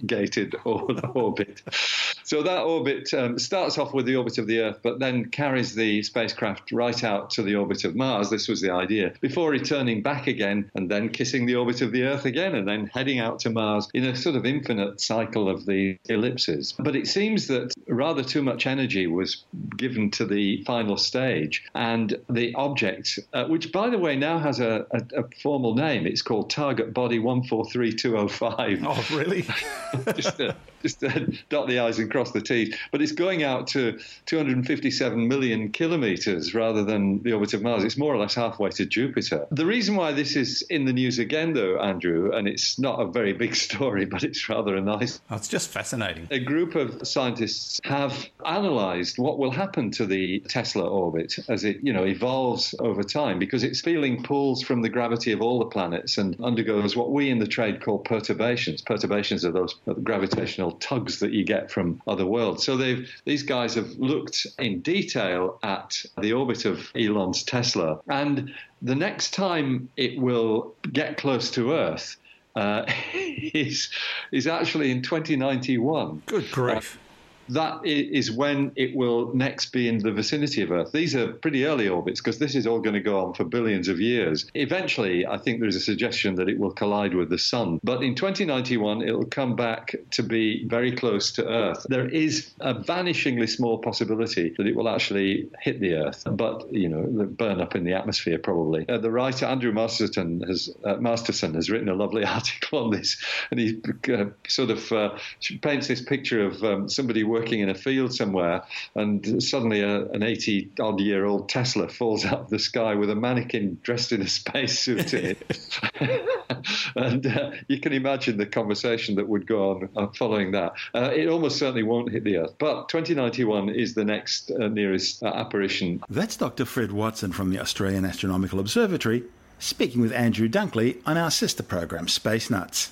elongated 0.03 0.55
orbit. 0.65 1.63
So 2.25 2.43
that 2.43 2.63
orbit 2.63 3.13
um, 3.15 3.39
starts 3.39 3.79
off 3.79 3.93
with 3.95 4.07
the 4.07 4.17
orbit 4.17 4.39
of 4.39 4.47
the 4.47 4.61
Earth, 4.61 4.81
but 4.83 4.99
then 4.99 5.27
carries 5.27 5.75
the 5.75 6.03
spacecraft 6.03 6.73
right 6.73 7.03
out 7.05 7.31
to 7.31 7.43
the 7.43 7.57
orbit 7.57 7.85
of 7.85 7.97
Mars. 7.97 8.31
This 8.31 8.49
was 8.49 8.61
the 8.61 8.71
idea. 8.71 9.13
Before 9.21 9.51
returning 9.51 10.03
back 10.03 10.27
again 10.27 10.71
and 10.75 10.91
then 10.91 11.09
kissing 11.09 11.47
the 11.47 11.57
orbit 11.57 11.83
of 11.83 11.93
the 11.93 12.05
Earth 12.05 12.25
again 12.25 12.55
and 12.55 12.67
then 12.67 12.87
heading 12.87 13.19
out 13.19 13.41
to 13.41 13.51
Mars 13.51 13.89
in 13.95 14.05
a 14.05 14.17
sort 14.17 14.37
of 14.37 14.47
infinite 14.47 15.01
cycle 15.01 15.49
of 15.49 15.67
the 15.67 15.99
ellipses. 16.09 16.73
But 16.79 16.97
it 16.97 17.07
seems 17.07 17.49
that 17.49 17.75
rather 17.89 18.23
too 18.23 18.43
much 18.43 18.67
energy 18.67 19.07
was 19.07 19.45
given 19.77 20.11
to 20.13 20.27
the 20.27 20.63
final 20.65 20.97
stage, 20.97 21.65
and 21.75 22.17
the 22.29 22.55
object, 22.55 23.19
uh, 23.33 23.45
which 23.47 23.73
by 23.73 23.91
the 23.91 23.99
way 23.99 24.17
now 24.17 24.39
has 24.39 24.61
a, 24.61 24.87
a, 24.91 25.21
a 25.21 25.25
formal 25.43 25.75
name, 25.75 26.07
it's 26.07 26.23
called 26.23 26.51
Target 26.51 26.95
Body 26.95 27.19
143205. 27.19 28.85
Oh, 28.85 29.17
really? 29.17 29.43
just, 30.17 30.37
to, 30.39 30.57
just 30.83 31.01
to 31.01 31.37
dot 31.49 31.69
the 31.69 31.79
I's 31.79 31.99
and 31.99 32.11
cross 32.13 32.31
the 32.31 32.41
T's. 32.41 32.77
But 32.93 33.03
it's 33.03 33.13
going 33.13 33.43
out 33.43 33.67
to 33.69 33.99
257 34.27 35.27
million 35.27 35.73
kilometres 35.73 36.55
rather 36.55 36.85
than 36.85 37.23
the 37.23 37.33
orbit 37.33 37.55
of 37.55 37.63
Mars. 37.63 37.83
It's 37.83 37.97
more 37.97 38.15
or 38.15 38.19
less 38.19 38.35
halfway 38.35 38.71
to 38.71 38.87
Jupiter. 38.87 39.47
The 39.51 39.67
reason 39.67 39.97
why 39.97 40.13
this 40.13 40.37
is 40.37 40.63
in 40.63 40.85
the 40.85 40.93
news 40.93 41.19
again, 41.19 41.55
though, 41.55 41.81
Andrew, 41.81 42.31
and 42.33 42.47
it's 42.47 42.79
not 42.79 43.01
a 43.01 43.07
very 43.07 43.33
big 43.33 43.55
story, 43.67 44.05
but 44.05 44.23
it's 44.23 44.49
rather 44.49 44.77
a 44.77 44.81
nice. 44.81 45.21
Oh, 45.31 45.37
it's 45.37 45.49
just 45.49 45.71
fascinating. 45.71 46.29
A 46.31 46.39
group 46.39 46.75
of 46.75 47.07
scientists 47.09 47.81
have 47.85 48.27
analysed 48.45 49.19
what 49.19 49.39
will 49.39 49.51
happen 49.51 49.91
to 49.93 50.07
the 50.07 50.41
Tesla 50.41 50.87
orbit 50.87 51.39
as 51.49 51.65
it, 51.65 51.79
you 51.83 51.93
know, 51.93 52.05
evolves 52.05 52.75
over 52.79 53.03
time 53.03 53.39
because 53.39 53.65
it's 53.65 53.81
feeling 53.81 54.23
pulls 54.23 54.63
from 54.63 54.83
the 54.83 54.89
gravity 54.91 55.33
of 55.33 55.41
all 55.41 55.59
the 55.59 55.67
planets 55.67 56.19
and 56.19 56.37
undergoes 56.43 56.95
what 56.95 57.11
we 57.11 57.31
in 57.31 57.39
the 57.39 57.47
trade 57.47 57.83
call 57.83 57.99
perturbations. 57.99 58.83
Perturbations 58.83 59.45
are 59.45 59.53
those 59.53 59.75
gravitational 60.03 60.73
tugs 60.73 61.21
that 61.21 61.33
you 61.33 61.45
get 61.45 61.71
from 61.71 62.02
other 62.07 62.27
worlds. 62.27 62.65
So 62.65 62.77
they've 62.77 63.11
these 63.25 63.43
guys 63.43 63.75
have 63.75 63.91
looked 63.91 64.47
in 64.59 64.81
detail 64.81 65.59
at 65.63 66.03
the 66.21 66.33
orbit 66.33 66.65
of 66.65 66.91
Elon's 66.95 67.43
Tesla, 67.43 68.01
and 68.09 68.53
the 68.81 68.95
next 68.95 69.33
time 69.35 69.89
it 69.97 70.19
will 70.19 70.75
get 70.93 71.17
close 71.17 71.51
to 71.53 71.73
Earth. 71.73 72.17
Uh, 72.55 72.85
is 73.15 73.91
is 74.31 74.47
actually 74.47 74.91
in 74.91 75.03
2091. 75.03 76.23
Good 76.27 76.51
grief! 76.51 76.97
Uh, 76.97 77.12
that 77.49 77.85
is 77.85 78.31
when 78.31 78.73
it 78.77 78.95
will 78.95 79.35
next 79.35 79.73
be 79.73 79.89
in 79.89 79.99
the 79.99 80.13
vicinity 80.13 80.63
of 80.63 80.71
Earth. 80.71 80.93
These 80.93 81.15
are 81.15 81.33
pretty 81.33 81.65
early 81.65 81.89
orbits 81.89 82.21
because 82.21 82.39
this 82.39 82.55
is 82.55 82.67
all 82.67 82.81
going 82.81 82.95
to 82.95 83.01
go 83.01 83.25
on 83.25 83.35
for 83.35 83.45
billions 83.45 83.89
of 83.89 84.01
years. 84.01 84.51
Eventually, 84.55 85.27
I 85.27 85.39
think 85.39 85.61
there's 85.61 85.77
a 85.77 85.81
suggestion 85.81 86.37
that 86.37 86.49
it 86.49 86.59
will 86.59 86.73
collide 86.73 87.15
with 87.15 87.31
the 87.31 87.39
Sun. 87.39 87.81
But 87.83 88.03
in 88.03 88.15
2091, 88.15 89.03
it 89.03 89.13
will 89.13 89.27
come 89.27 89.57
back 89.57 89.95
to 90.13 90.23
be 90.23 90.67
very 90.67 90.93
close 90.93 91.33
to 91.33 91.47
Earth. 91.47 91.87
There 91.89 92.09
is 92.09 92.53
a 92.61 92.75
vanishingly 92.75 93.49
small 93.49 93.79
possibility 93.79 94.55
that 94.57 94.67
it 94.67 94.77
will 94.77 94.89
actually 94.89 95.49
hit 95.61 95.81
the 95.81 95.95
Earth, 95.95 96.25
but, 96.31 96.73
you 96.73 96.89
know, 96.89 97.27
burn 97.27 97.61
up 97.61 97.75
in 97.75 97.85
the 97.85 97.93
atmosphere 97.93 98.39
probably. 98.39 98.89
Uh, 98.89 98.99
the 98.99 99.11
writer 99.11 99.47
Andrew 99.47 99.73
Masterson 99.73 100.43
has, 100.47 100.71
uh, 100.85 100.97
Masterson 100.97 101.55
has 101.55 101.71
written 101.71 101.89
a 101.89 101.95
lovely 101.95 102.25
article 102.37 102.85
on 102.85 102.91
this, 102.91 103.23
and 103.51 103.59
he 103.59 103.81
uh, 104.13 104.27
sort 104.47 104.71
of 104.71 104.93
uh, 104.93 105.19
paints 105.61 105.89
this 105.89 106.01
picture 106.01 106.45
of 106.45 106.63
um, 106.63 106.89
somebody 106.89 107.25
working 107.33 107.61
in 107.61 107.69
a 107.69 107.75
field 107.75 108.15
somewhere, 108.15 108.63
and 108.95 109.43
suddenly 109.43 109.81
a, 109.81 110.07
an 110.11 110.23
80 110.23 110.71
odd 110.79 111.01
year 111.01 111.25
old 111.25 111.49
Tesla 111.49 111.89
falls 111.89 112.25
out 112.25 112.41
of 112.41 112.51
the 112.51 112.59
sky 112.59 112.95
with 112.95 113.11
a 113.11 113.15
mannequin 113.15 113.79
dressed 113.83 114.13
in 114.13 114.23
a 114.23 114.29
spacesuit 114.39 115.13
in 115.15 115.25
it. 115.37 115.81
and 116.97 117.27
uh, 117.27 117.51
you 117.69 117.81
can 117.81 117.93
imagine 117.93 118.37
the 118.37 118.47
conversation 118.47 119.17
that 119.17 119.29
would 119.29 119.47
go 119.47 119.71
on 119.71 119.89
uh, 119.97 120.07
following 120.17 120.53
that. 120.53 120.75
Uh, 120.95 121.11
it 121.15 121.29
almost 121.29 121.59
certainly 121.59 121.83
won't 121.83 122.13
hit 122.13 122.23
the 122.23 122.37
Earth, 122.37 122.55
but 122.59 122.89
2091 122.89 123.71
is 123.71 123.95
the 123.95 124.05
next 124.05 124.51
uh, 124.51 124.69
nearest 124.69 125.23
uh, 125.23 125.27
apparition. 125.27 126.03
That's 126.09 126.37
Dr. 126.37 126.65
Fred 126.65 126.93
Watson 126.93 127.33
from 127.33 127.51
the 127.51 127.59
Australian 127.59 128.05
Astronomical 128.05 128.61
Observatory 128.61 129.25
speaking 129.63 130.01
with 130.01 130.13
Andrew 130.13 130.49
Dunkley 130.49 130.97
on 131.07 131.17
our 131.17 131.31
sister 131.31 131.63
program, 131.63 132.09
Space 132.09 132.51
Nuts. 132.51 132.91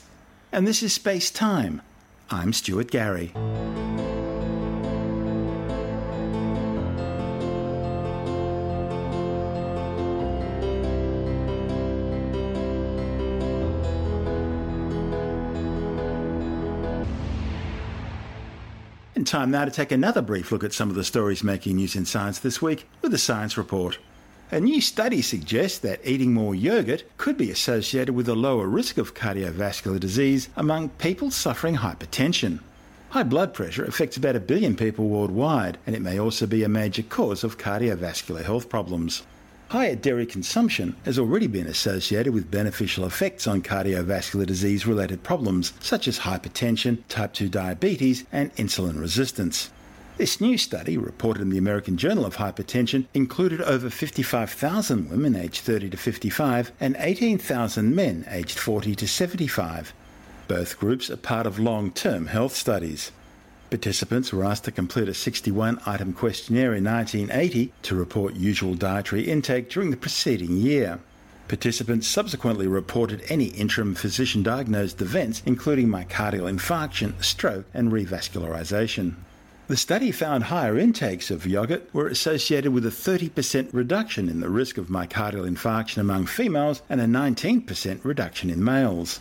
And 0.53 0.67
this 0.67 0.83
is 0.83 0.93
Space 0.93 1.31
Time. 1.31 1.83
I'm 2.31 2.53
Stuart 2.53 2.91
Gary. 2.91 3.33
Time 19.31 19.53
now 19.53 19.65
to 19.65 19.71
take 19.71 19.93
another 19.93 20.21
brief 20.21 20.51
look 20.51 20.65
at 20.65 20.73
some 20.73 20.91
of 20.91 20.97
the 20.97 21.05
stories 21.05 21.45
making 21.45 21.77
news 21.77 21.95
in 21.95 22.05
science 22.05 22.41
this 22.41 22.61
week 22.61 22.89
with 23.01 23.13
the 23.13 23.19
Science 23.19 23.57
Report. 23.57 23.97
A 24.51 24.59
new 24.59 24.81
study 24.81 25.23
suggests 25.23 25.79
that 25.79 26.01
eating 26.05 26.35
more 26.35 26.53
yogurt 26.53 27.05
could 27.17 27.37
be 27.37 27.49
associated 27.49 28.13
with 28.13 28.29
a 28.29 28.35
lower 28.35 28.67
risk 28.67 28.99
of 28.99 29.15
cardiovascular 29.15 30.01
disease 30.01 30.49
among 30.57 30.89
people 30.89 31.31
suffering 31.31 31.77
hypertension. 31.77 32.59
High 33.11 33.23
blood 33.23 33.55
pressure 33.55 33.85
affects 33.85 34.17
about 34.17 34.35
a 34.35 34.41
billion 34.41 34.75
people 34.75 35.09
worldwide, 35.09 35.79
and 35.87 35.95
it 35.95 36.03
may 36.03 36.19
also 36.19 36.49
be 36.49 36.65
a 36.65 36.69
major 36.69 37.05
cause 37.05 37.45
of 37.45 37.57
cardiovascular 37.57 38.43
health 38.43 38.69
problems. 38.69 39.23
Higher 39.71 39.95
dairy 39.95 40.27
consumption 40.27 40.97
has 41.05 41.17
already 41.17 41.47
been 41.47 41.69
associated 41.69 42.35
with 42.35 42.51
beneficial 42.51 43.05
effects 43.05 43.47
on 43.47 43.63
cardiovascular 43.63 44.45
disease 44.45 44.85
related 44.85 45.23
problems 45.23 45.75
such 45.79 46.09
as 46.09 46.19
hypertension, 46.19 47.05
type 47.09 47.33
2 47.35 47.49
diabetes, 47.49 48.25
and 48.33 48.53
insulin 48.57 49.01
resistance. 49.01 49.71
This 50.17 50.41
new 50.41 50.59
study, 50.59 50.99
reported 50.99 51.43
in 51.43 51.51
the 51.51 51.59
American 51.59 51.97
Journal 51.97 52.27
of 52.27 52.35
Hypertension, 52.35 53.07
included 53.15 53.61
over 53.61 53.91
55,000 53.91 55.09
women 55.09 55.37
aged 55.37 55.61
30 55.61 55.91
to 55.91 55.97
55 55.97 56.73
and 56.81 56.97
18,000 56.99 57.95
men 57.95 58.27
aged 58.29 58.59
40 58.59 58.97
to 58.97 59.07
75. 59.07 59.95
Both 60.49 60.81
groups 60.81 61.09
are 61.11 61.17
part 61.17 61.47
of 61.47 61.61
long 61.61 61.93
term 61.93 62.27
health 62.27 62.57
studies. 62.57 63.13
Participants 63.71 64.33
were 64.33 64.45
asked 64.45 64.65
to 64.65 64.73
complete 64.73 65.09
a 65.09 65.15
61 65.15 65.81
item 65.87 66.13
questionnaire 66.13 66.75
in 66.75 66.83
1980 66.83 67.73
to 67.83 67.95
report 67.95 68.35
usual 68.35 68.75
dietary 68.75 69.29
intake 69.29 69.71
during 69.71 69.93
the 69.93 69.97
preceding 69.97 70.57
year. 70.57 70.99
Participants 71.47 72.09
subsequently 72.09 72.67
reported 72.67 73.23
any 73.29 73.47
interim 73.47 73.95
physician 73.95 74.43
diagnosed 74.43 75.01
events, 75.01 75.41
including 75.47 75.87
myocardial 75.87 76.51
infarction, 76.53 77.13
stroke, 77.23 77.65
and 77.73 77.93
revascularization. 77.93 79.15
The 79.69 79.77
study 79.77 80.11
found 80.11 80.45
higher 80.45 80.77
intakes 80.77 81.31
of 81.31 81.47
yogurt 81.47 81.89
were 81.95 82.09
associated 82.09 82.73
with 82.73 82.85
a 82.85 82.91
30% 82.91 83.69
reduction 83.73 84.29
in 84.29 84.41
the 84.41 84.49
risk 84.49 84.79
of 84.79 84.89
myocardial 84.89 85.49
infarction 85.49 85.99
among 85.99 86.27
females 86.27 86.83
and 86.89 87.01
a 87.01 87.05
19% 87.05 88.05
reduction 88.05 88.51
in 88.51 88.65
males. 88.65 89.21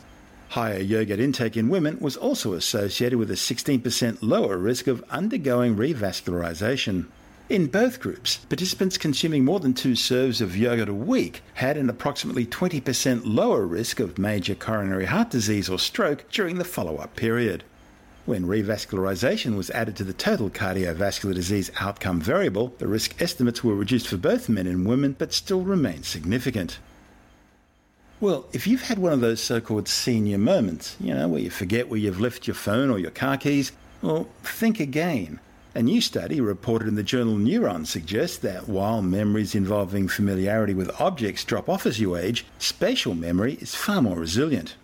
Higher 0.54 0.80
yogurt 0.80 1.20
intake 1.20 1.56
in 1.56 1.70
women 1.70 2.00
was 2.00 2.18
also 2.18 2.54
associated 2.54 3.20
with 3.20 3.30
a 3.30 3.36
16% 3.36 4.18
lower 4.22 4.58
risk 4.58 4.88
of 4.88 5.04
undergoing 5.12 5.76
revascularization. 5.76 7.06
In 7.50 7.68
both 7.68 8.00
groups, 8.00 8.38
participants 8.38 8.98
consuming 8.98 9.46
more 9.46 9.60
than 9.60 9.76
two 9.76 9.96
serves 9.96 10.42
of 10.42 10.58
yogurt 10.58 10.90
a 10.90 10.94
week 10.94 11.44
had 11.54 11.78
an 11.78 11.88
approximately 11.88 12.48
20% 12.48 13.22
lower 13.26 13.68
risk 13.68 14.00
of 14.00 14.18
major 14.18 14.56
coronary 14.56 15.06
heart 15.06 15.30
disease 15.30 15.70
or 15.70 15.78
stroke 15.78 16.26
during 16.32 16.58
the 16.58 16.66
follow 16.66 16.98
up 16.98 17.16
period. 17.16 17.64
When 18.26 18.48
revascularization 18.48 19.56
was 19.56 19.70
added 19.70 19.96
to 19.98 20.04
the 20.04 20.14
total 20.14 20.50
cardiovascular 20.50 21.36
disease 21.36 21.70
outcome 21.80 22.22
variable, 22.22 22.74
the 22.80 22.88
risk 22.88 23.22
estimates 23.22 23.64
were 23.64 23.76
reduced 23.76 24.08
for 24.08 24.18
both 24.18 24.50
men 24.50 24.66
and 24.66 24.88
women 24.88 25.16
but 25.16 25.32
still 25.32 25.62
remained 25.62 26.06
significant. 26.06 26.80
Well, 28.22 28.48
if 28.52 28.68
you've 28.68 28.82
had 28.82 29.00
one 29.00 29.14
of 29.14 29.22
those 29.22 29.42
so 29.42 29.62
called 29.62 29.88
senior 29.88 30.38
moments, 30.38 30.98
you 31.00 31.14
know, 31.14 31.30
where 31.30 31.40
you 31.40 31.50
forget 31.50 31.88
where 31.88 32.00
you've 32.00 32.20
left 32.20 32.48
your 32.48 32.54
phone 32.54 32.90
or 32.90 33.00
your 33.00 33.12
car 33.12 33.38
keys, 33.38 33.72
well, 34.02 34.28
think 34.44 34.82
again. 34.82 35.40
A 35.74 35.82
new 35.82 36.02
study 36.02 36.42
reported 36.42 36.90
in 36.90 36.96
the 36.96 37.04
journal 37.04 37.36
Neuron 37.36 37.88
suggests 37.88 38.38
that 38.40 38.68
while 38.68 39.02
memories 39.02 39.56
involving 39.56 40.10
familiarity 40.10 40.74
with 40.74 41.00
objects 41.00 41.46
drop 41.46 41.70
off 41.70 41.86
as 41.86 42.02
you 42.02 42.18
age, 42.18 42.46
spatial 42.58 43.16
memory 43.16 43.54
is 43.62 43.74
far 43.74 44.02
more 44.02 44.18
resilient. 44.18 44.76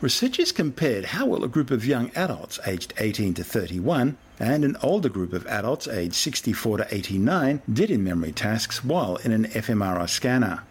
Researchers 0.00 0.52
compared 0.52 1.06
how 1.06 1.26
well 1.26 1.42
a 1.42 1.48
group 1.48 1.72
of 1.72 1.86
young 1.86 2.12
adults 2.14 2.60
aged 2.68 2.94
18 2.98 3.34
to 3.34 3.42
31 3.42 4.16
and 4.38 4.64
an 4.64 4.76
older 4.80 5.08
group 5.08 5.32
of 5.32 5.46
adults 5.48 5.88
aged 5.88 6.14
64 6.14 6.76
to 6.78 6.94
89 6.94 7.62
did 7.72 7.90
in 7.90 8.04
memory 8.04 8.30
tasks 8.30 8.84
while 8.84 9.16
in 9.16 9.32
an 9.32 9.46
fMRI 9.46 10.08
scanner. 10.08 10.62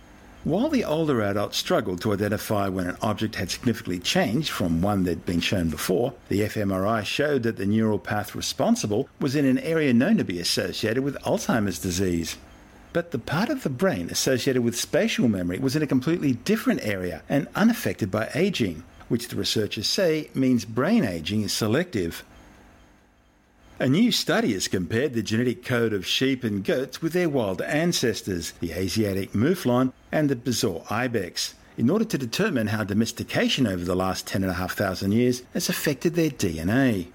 While 0.46 0.70
the 0.70 0.84
older 0.84 1.24
adults 1.24 1.58
struggled 1.58 2.02
to 2.02 2.14
identify 2.14 2.68
when 2.68 2.86
an 2.86 2.98
object 3.02 3.34
had 3.34 3.50
significantly 3.50 3.98
changed 3.98 4.52
from 4.52 4.80
one 4.80 5.04
they'd 5.04 5.26
been 5.26 5.40
shown 5.40 5.72
before, 5.72 6.14
the 6.30 6.42
fMRI 6.42 7.04
showed 7.04 7.42
that 7.42 7.58
the 7.58 7.66
neural 7.66 7.98
path 7.98 8.36
responsible 8.36 9.10
was 9.20 9.36
in 9.36 9.44
an 9.44 9.58
area 9.58 9.92
known 9.92 10.18
to 10.18 10.24
be 10.24 10.40
associated 10.40 11.04
with 11.04 11.18
Alzheimer's 11.24 11.80
disease. 11.80 12.38
But 12.94 13.10
the 13.10 13.18
part 13.18 13.50
of 13.50 13.64
the 13.64 13.72
brain 13.72 14.12
associated 14.12 14.62
with 14.62 14.80
spatial 14.80 15.28
memory 15.28 15.58
was 15.58 15.76
in 15.76 15.82
a 15.82 15.88
completely 15.88 16.34
different 16.34 16.86
area 16.86 17.24
and 17.28 17.48
unaffected 17.56 18.12
by 18.12 18.30
aging, 18.36 18.84
which 19.08 19.30
the 19.30 19.38
researchers 19.38 19.88
say 19.88 20.30
means 20.36 20.64
brain 20.64 21.04
aging 21.04 21.42
is 21.42 21.54
selective. 21.54 22.24
A 23.78 23.90
new 23.90 24.10
study 24.14 24.54
has 24.54 24.70
compared 24.70 25.14
the 25.14 25.22
genetic 25.22 25.66
code 25.66 25.92
of 25.92 26.08
sheep 26.08 26.46
and 26.46 26.64
goats 26.64 27.02
with 27.02 27.12
their 27.12 27.28
wild 27.28 27.62
ancestors, 27.62 28.54
the 28.62 28.72
Asiatic 28.72 29.34
mouflon 29.34 29.92
and 30.14 30.30
the 30.30 30.36
Bezoar 30.38 30.90
ibex, 30.90 31.56
in 31.78 31.90
order 31.90 32.06
to 32.06 32.18
determine 32.18 32.68
how 32.68 32.86
domestication 32.86 33.68
over 33.68 33.84
the 33.84 33.94
last 33.94 34.26
10,500 34.28 35.12
years 35.12 35.44
has 35.54 35.68
affected 35.68 36.16
their 36.16 36.30
DNA. 36.30 37.08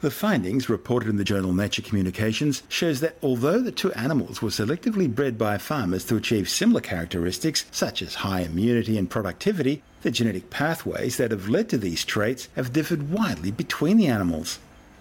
The 0.00 0.10
findings, 0.10 0.68
reported 0.68 1.08
in 1.08 1.16
the 1.16 1.22
journal 1.22 1.52
Nature 1.52 1.82
Communications, 1.82 2.64
shows 2.68 2.98
that 2.98 3.16
although 3.22 3.60
the 3.60 3.70
two 3.70 3.92
animals 3.92 4.42
were 4.42 4.50
selectively 4.50 5.08
bred 5.08 5.38
by 5.38 5.58
farmers 5.58 6.04
to 6.06 6.16
achieve 6.16 6.48
similar 6.48 6.80
characteristics, 6.80 7.66
such 7.70 8.02
as 8.02 8.16
high 8.16 8.40
immunity 8.40 8.98
and 8.98 9.08
productivity, 9.08 9.84
the 10.02 10.10
genetic 10.10 10.50
pathways 10.50 11.18
that 11.18 11.30
have 11.30 11.48
led 11.48 11.68
to 11.68 11.78
these 11.78 12.04
traits 12.04 12.48
have 12.56 12.72
differed 12.72 13.12
widely 13.12 13.52
between 13.52 13.96
the 13.96 14.08
animals. 14.08 14.58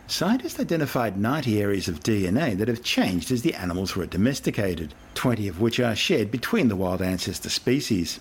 Scientists 0.10 0.60
identified 0.60 1.20
90 1.20 1.62
areas 1.62 1.88
of 1.88 2.00
DNA 2.00 2.58
that 2.58 2.68
have 2.68 2.82
changed 2.82 3.32
as 3.32 3.44
the 3.44 3.54
animals 3.54 3.96
were 3.96 4.08
domesticated, 4.08 4.92
20 5.14 5.48
of 5.48 5.62
which 5.62 5.80
are 5.80 5.96
shared 5.96 6.32
between 6.32 6.68
the 6.68 6.76
wild 6.76 7.00
ancestor 7.00 7.48
species. 7.48 8.20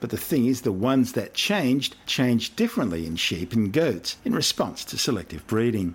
But 0.00 0.08
the 0.08 0.16
thing 0.16 0.46
is, 0.46 0.62
the 0.62 0.72
ones 0.72 1.12
that 1.12 1.34
changed 1.34 1.94
changed 2.06 2.56
differently 2.56 3.06
in 3.06 3.16
sheep 3.16 3.52
and 3.52 3.70
goats 3.70 4.16
in 4.24 4.34
response 4.34 4.82
to 4.86 4.96
selective 4.96 5.46
breeding. 5.46 5.94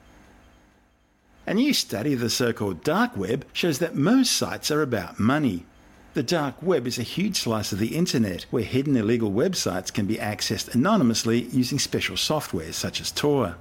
A 1.48 1.56
new 1.56 1.74
study 1.74 2.14
of 2.14 2.20
the 2.20 2.30
so 2.30 2.54
called 2.54 2.84
dark 2.84 3.18
web 3.18 3.44
shows 3.52 3.80
that 3.80 3.96
most 3.96 4.34
sites 4.34 4.70
are 4.70 4.84
about 4.84 5.20
money. 5.20 5.66
The 6.14 6.22
dark 6.22 6.62
web 6.62 6.86
is 6.86 7.00
a 7.00 7.04
huge 7.18 7.38
slice 7.38 7.72
of 7.72 7.80
the 7.80 7.96
internet 7.96 8.44
where 8.52 8.62
hidden 8.62 8.96
illegal 8.96 9.32
websites 9.32 9.92
can 9.92 10.06
be 10.06 10.18
accessed 10.18 10.76
anonymously 10.76 11.46
using 11.46 11.80
special 11.80 12.16
software 12.16 12.74
such 12.74 13.02
as 13.02 13.10
Tor. 13.10 13.56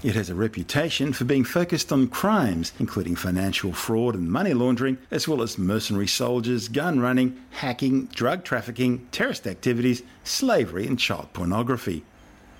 It 0.00 0.14
has 0.14 0.30
a 0.30 0.34
reputation 0.36 1.12
for 1.12 1.24
being 1.24 1.42
focused 1.42 1.90
on 1.90 2.06
crimes, 2.06 2.72
including 2.78 3.16
financial 3.16 3.72
fraud 3.72 4.14
and 4.14 4.30
money 4.30 4.54
laundering, 4.54 4.98
as 5.10 5.26
well 5.26 5.42
as 5.42 5.58
mercenary 5.58 6.06
soldiers, 6.06 6.68
gun 6.68 7.00
running, 7.00 7.36
hacking, 7.50 8.04
drug 8.06 8.44
trafficking, 8.44 9.08
terrorist 9.10 9.44
activities, 9.44 10.04
slavery, 10.22 10.86
and 10.86 11.00
child 11.00 11.32
pornography. 11.32 12.04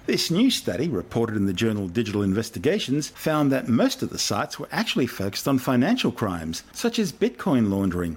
This 0.06 0.32
new 0.32 0.50
study, 0.50 0.88
reported 0.88 1.36
in 1.36 1.46
the 1.46 1.52
journal 1.52 1.86
Digital 1.86 2.22
Investigations, 2.22 3.10
found 3.10 3.52
that 3.52 3.68
most 3.68 4.02
of 4.02 4.10
the 4.10 4.18
sites 4.18 4.58
were 4.58 4.68
actually 4.72 5.06
focused 5.06 5.46
on 5.46 5.60
financial 5.60 6.10
crimes, 6.10 6.64
such 6.72 6.98
as 6.98 7.12
Bitcoin 7.12 7.70
laundering. 7.70 8.16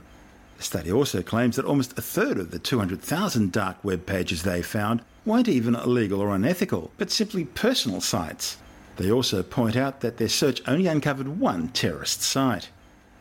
The 0.57 0.63
study 0.63 0.91
also 0.91 1.21
claims 1.21 1.57
that 1.57 1.65
almost 1.65 1.95
a 1.95 2.01
third 2.01 2.39
of 2.39 2.49
the 2.49 2.57
200,000 2.57 3.51
dark 3.51 3.83
web 3.83 4.07
pages 4.07 4.41
they 4.41 4.63
found 4.63 5.03
weren't 5.25 5.47
even 5.47 5.75
illegal 5.75 6.21
or 6.21 6.33
unethical, 6.33 6.89
but 6.97 7.11
simply 7.11 7.45
personal 7.45 8.01
sites. 8.01 8.57
They 8.97 9.11
also 9.11 9.43
point 9.43 9.75
out 9.75 10.01
that 10.01 10.17
their 10.17 10.29
search 10.29 10.61
only 10.67 10.87
uncovered 10.87 11.39
one 11.39 11.69
terrorist 11.69 12.21
site. 12.21 12.69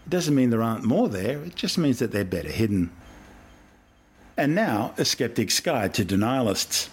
It 0.07 0.11
doesn't 0.11 0.35
mean 0.35 0.51
there 0.51 0.63
aren't 0.63 0.85
more 0.85 1.09
there, 1.09 1.43
it 1.43 1.55
just 1.55 1.79
means 1.79 1.99
that 1.99 2.13
they're 2.13 2.25
better 2.25 2.51
hidden. 2.51 2.91
And 4.37 4.55
now, 4.55 4.95
a 4.97 5.05
skeptic's 5.05 5.61
guide 5.61 5.95
to 5.95 6.05
denialists. 6.05 6.89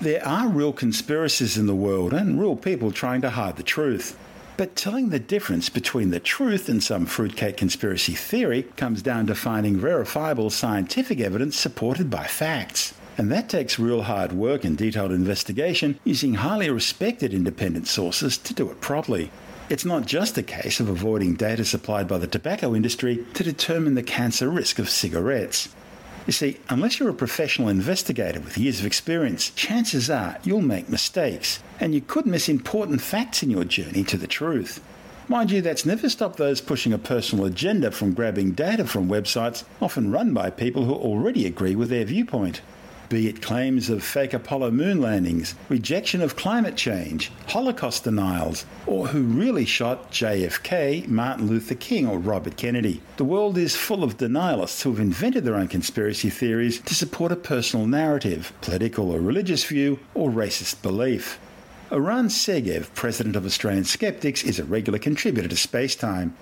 There 0.00 0.24
are 0.26 0.48
real 0.48 0.72
conspiracies 0.72 1.56
in 1.56 1.66
the 1.66 1.74
world 1.74 2.12
and 2.12 2.40
real 2.40 2.56
people 2.56 2.92
trying 2.92 3.20
to 3.22 3.30
hide 3.30 3.56
the 3.56 3.62
truth. 3.62 4.18
But 4.56 4.76
telling 4.76 5.08
the 5.08 5.18
difference 5.18 5.68
between 5.68 6.10
the 6.10 6.20
truth 6.20 6.68
and 6.68 6.82
some 6.82 7.06
fruitcake 7.06 7.56
conspiracy 7.56 8.14
theory 8.14 8.62
comes 8.76 9.02
down 9.02 9.26
to 9.26 9.34
finding 9.34 9.76
verifiable 9.76 10.50
scientific 10.50 11.18
evidence 11.18 11.56
supported 11.56 12.08
by 12.08 12.26
facts. 12.26 12.94
And 13.16 13.30
that 13.30 13.48
takes 13.48 13.78
real 13.78 14.02
hard 14.02 14.32
work 14.32 14.64
and 14.64 14.76
detailed 14.76 15.12
investigation 15.12 16.00
using 16.02 16.34
highly 16.34 16.68
respected 16.68 17.32
independent 17.32 17.86
sources 17.86 18.36
to 18.38 18.52
do 18.52 18.68
it 18.70 18.80
properly. 18.80 19.30
It's 19.70 19.84
not 19.84 20.04
just 20.04 20.36
a 20.36 20.42
case 20.42 20.80
of 20.80 20.88
avoiding 20.88 21.36
data 21.36 21.64
supplied 21.64 22.08
by 22.08 22.18
the 22.18 22.26
tobacco 22.26 22.74
industry 22.74 23.24
to 23.34 23.44
determine 23.44 23.94
the 23.94 24.02
cancer 24.02 24.50
risk 24.50 24.78
of 24.80 24.90
cigarettes. 24.90 25.68
You 26.26 26.32
see, 26.32 26.58
unless 26.68 26.98
you're 26.98 27.10
a 27.10 27.14
professional 27.14 27.68
investigator 27.68 28.40
with 28.40 28.58
years 28.58 28.80
of 28.80 28.86
experience, 28.86 29.50
chances 29.50 30.10
are 30.10 30.38
you'll 30.42 30.62
make 30.62 30.88
mistakes, 30.88 31.62
and 31.78 31.94
you 31.94 32.00
could 32.00 32.26
miss 32.26 32.48
important 32.48 33.00
facts 33.00 33.42
in 33.42 33.50
your 33.50 33.64
journey 33.64 34.02
to 34.04 34.16
the 34.16 34.26
truth. 34.26 34.82
Mind 35.28 35.50
you, 35.50 35.62
that's 35.62 35.86
never 35.86 36.08
stopped 36.08 36.36
those 36.36 36.60
pushing 36.60 36.92
a 36.92 36.98
personal 36.98 37.44
agenda 37.44 37.90
from 37.90 38.12
grabbing 38.12 38.52
data 38.52 38.86
from 38.86 39.08
websites 39.08 39.64
often 39.80 40.10
run 40.10 40.34
by 40.34 40.50
people 40.50 40.84
who 40.84 40.94
already 40.94 41.46
agree 41.46 41.76
with 41.76 41.90
their 41.90 42.04
viewpoint 42.04 42.60
be 43.14 43.28
it 43.28 43.40
claims 43.40 43.90
of 43.90 44.02
fake 44.02 44.34
Apollo 44.34 44.72
moon 44.72 45.00
landings, 45.00 45.54
rejection 45.68 46.20
of 46.20 46.34
climate 46.34 46.74
change, 46.74 47.30
Holocaust 47.46 48.02
denials, 48.02 48.66
or 48.88 49.06
who 49.06 49.22
really 49.22 49.64
shot 49.64 50.10
JFK, 50.10 51.06
Martin 51.06 51.46
Luther 51.46 51.76
King, 51.76 52.08
or 52.08 52.18
Robert 52.18 52.56
Kennedy. 52.56 53.00
The 53.16 53.24
world 53.24 53.56
is 53.56 53.76
full 53.76 54.02
of 54.02 54.16
denialists 54.16 54.82
who 54.82 54.90
have 54.90 54.98
invented 54.98 55.44
their 55.44 55.54
own 55.54 55.68
conspiracy 55.68 56.28
theories 56.28 56.80
to 56.80 56.94
support 56.96 57.30
a 57.30 57.36
personal 57.36 57.86
narrative, 57.86 58.52
political 58.60 59.12
or 59.12 59.20
religious 59.20 59.62
view, 59.62 60.00
or 60.14 60.28
racist 60.28 60.82
belief. 60.82 61.38
Eran 61.92 62.26
Segev, 62.26 62.92
president 62.96 63.36
of 63.36 63.46
Australian 63.46 63.84
Skeptics, 63.84 64.42
is 64.42 64.58
a 64.58 64.64
regular 64.64 64.98
contributor 64.98 65.46
to 65.46 65.54
Spacetime 65.54 66.32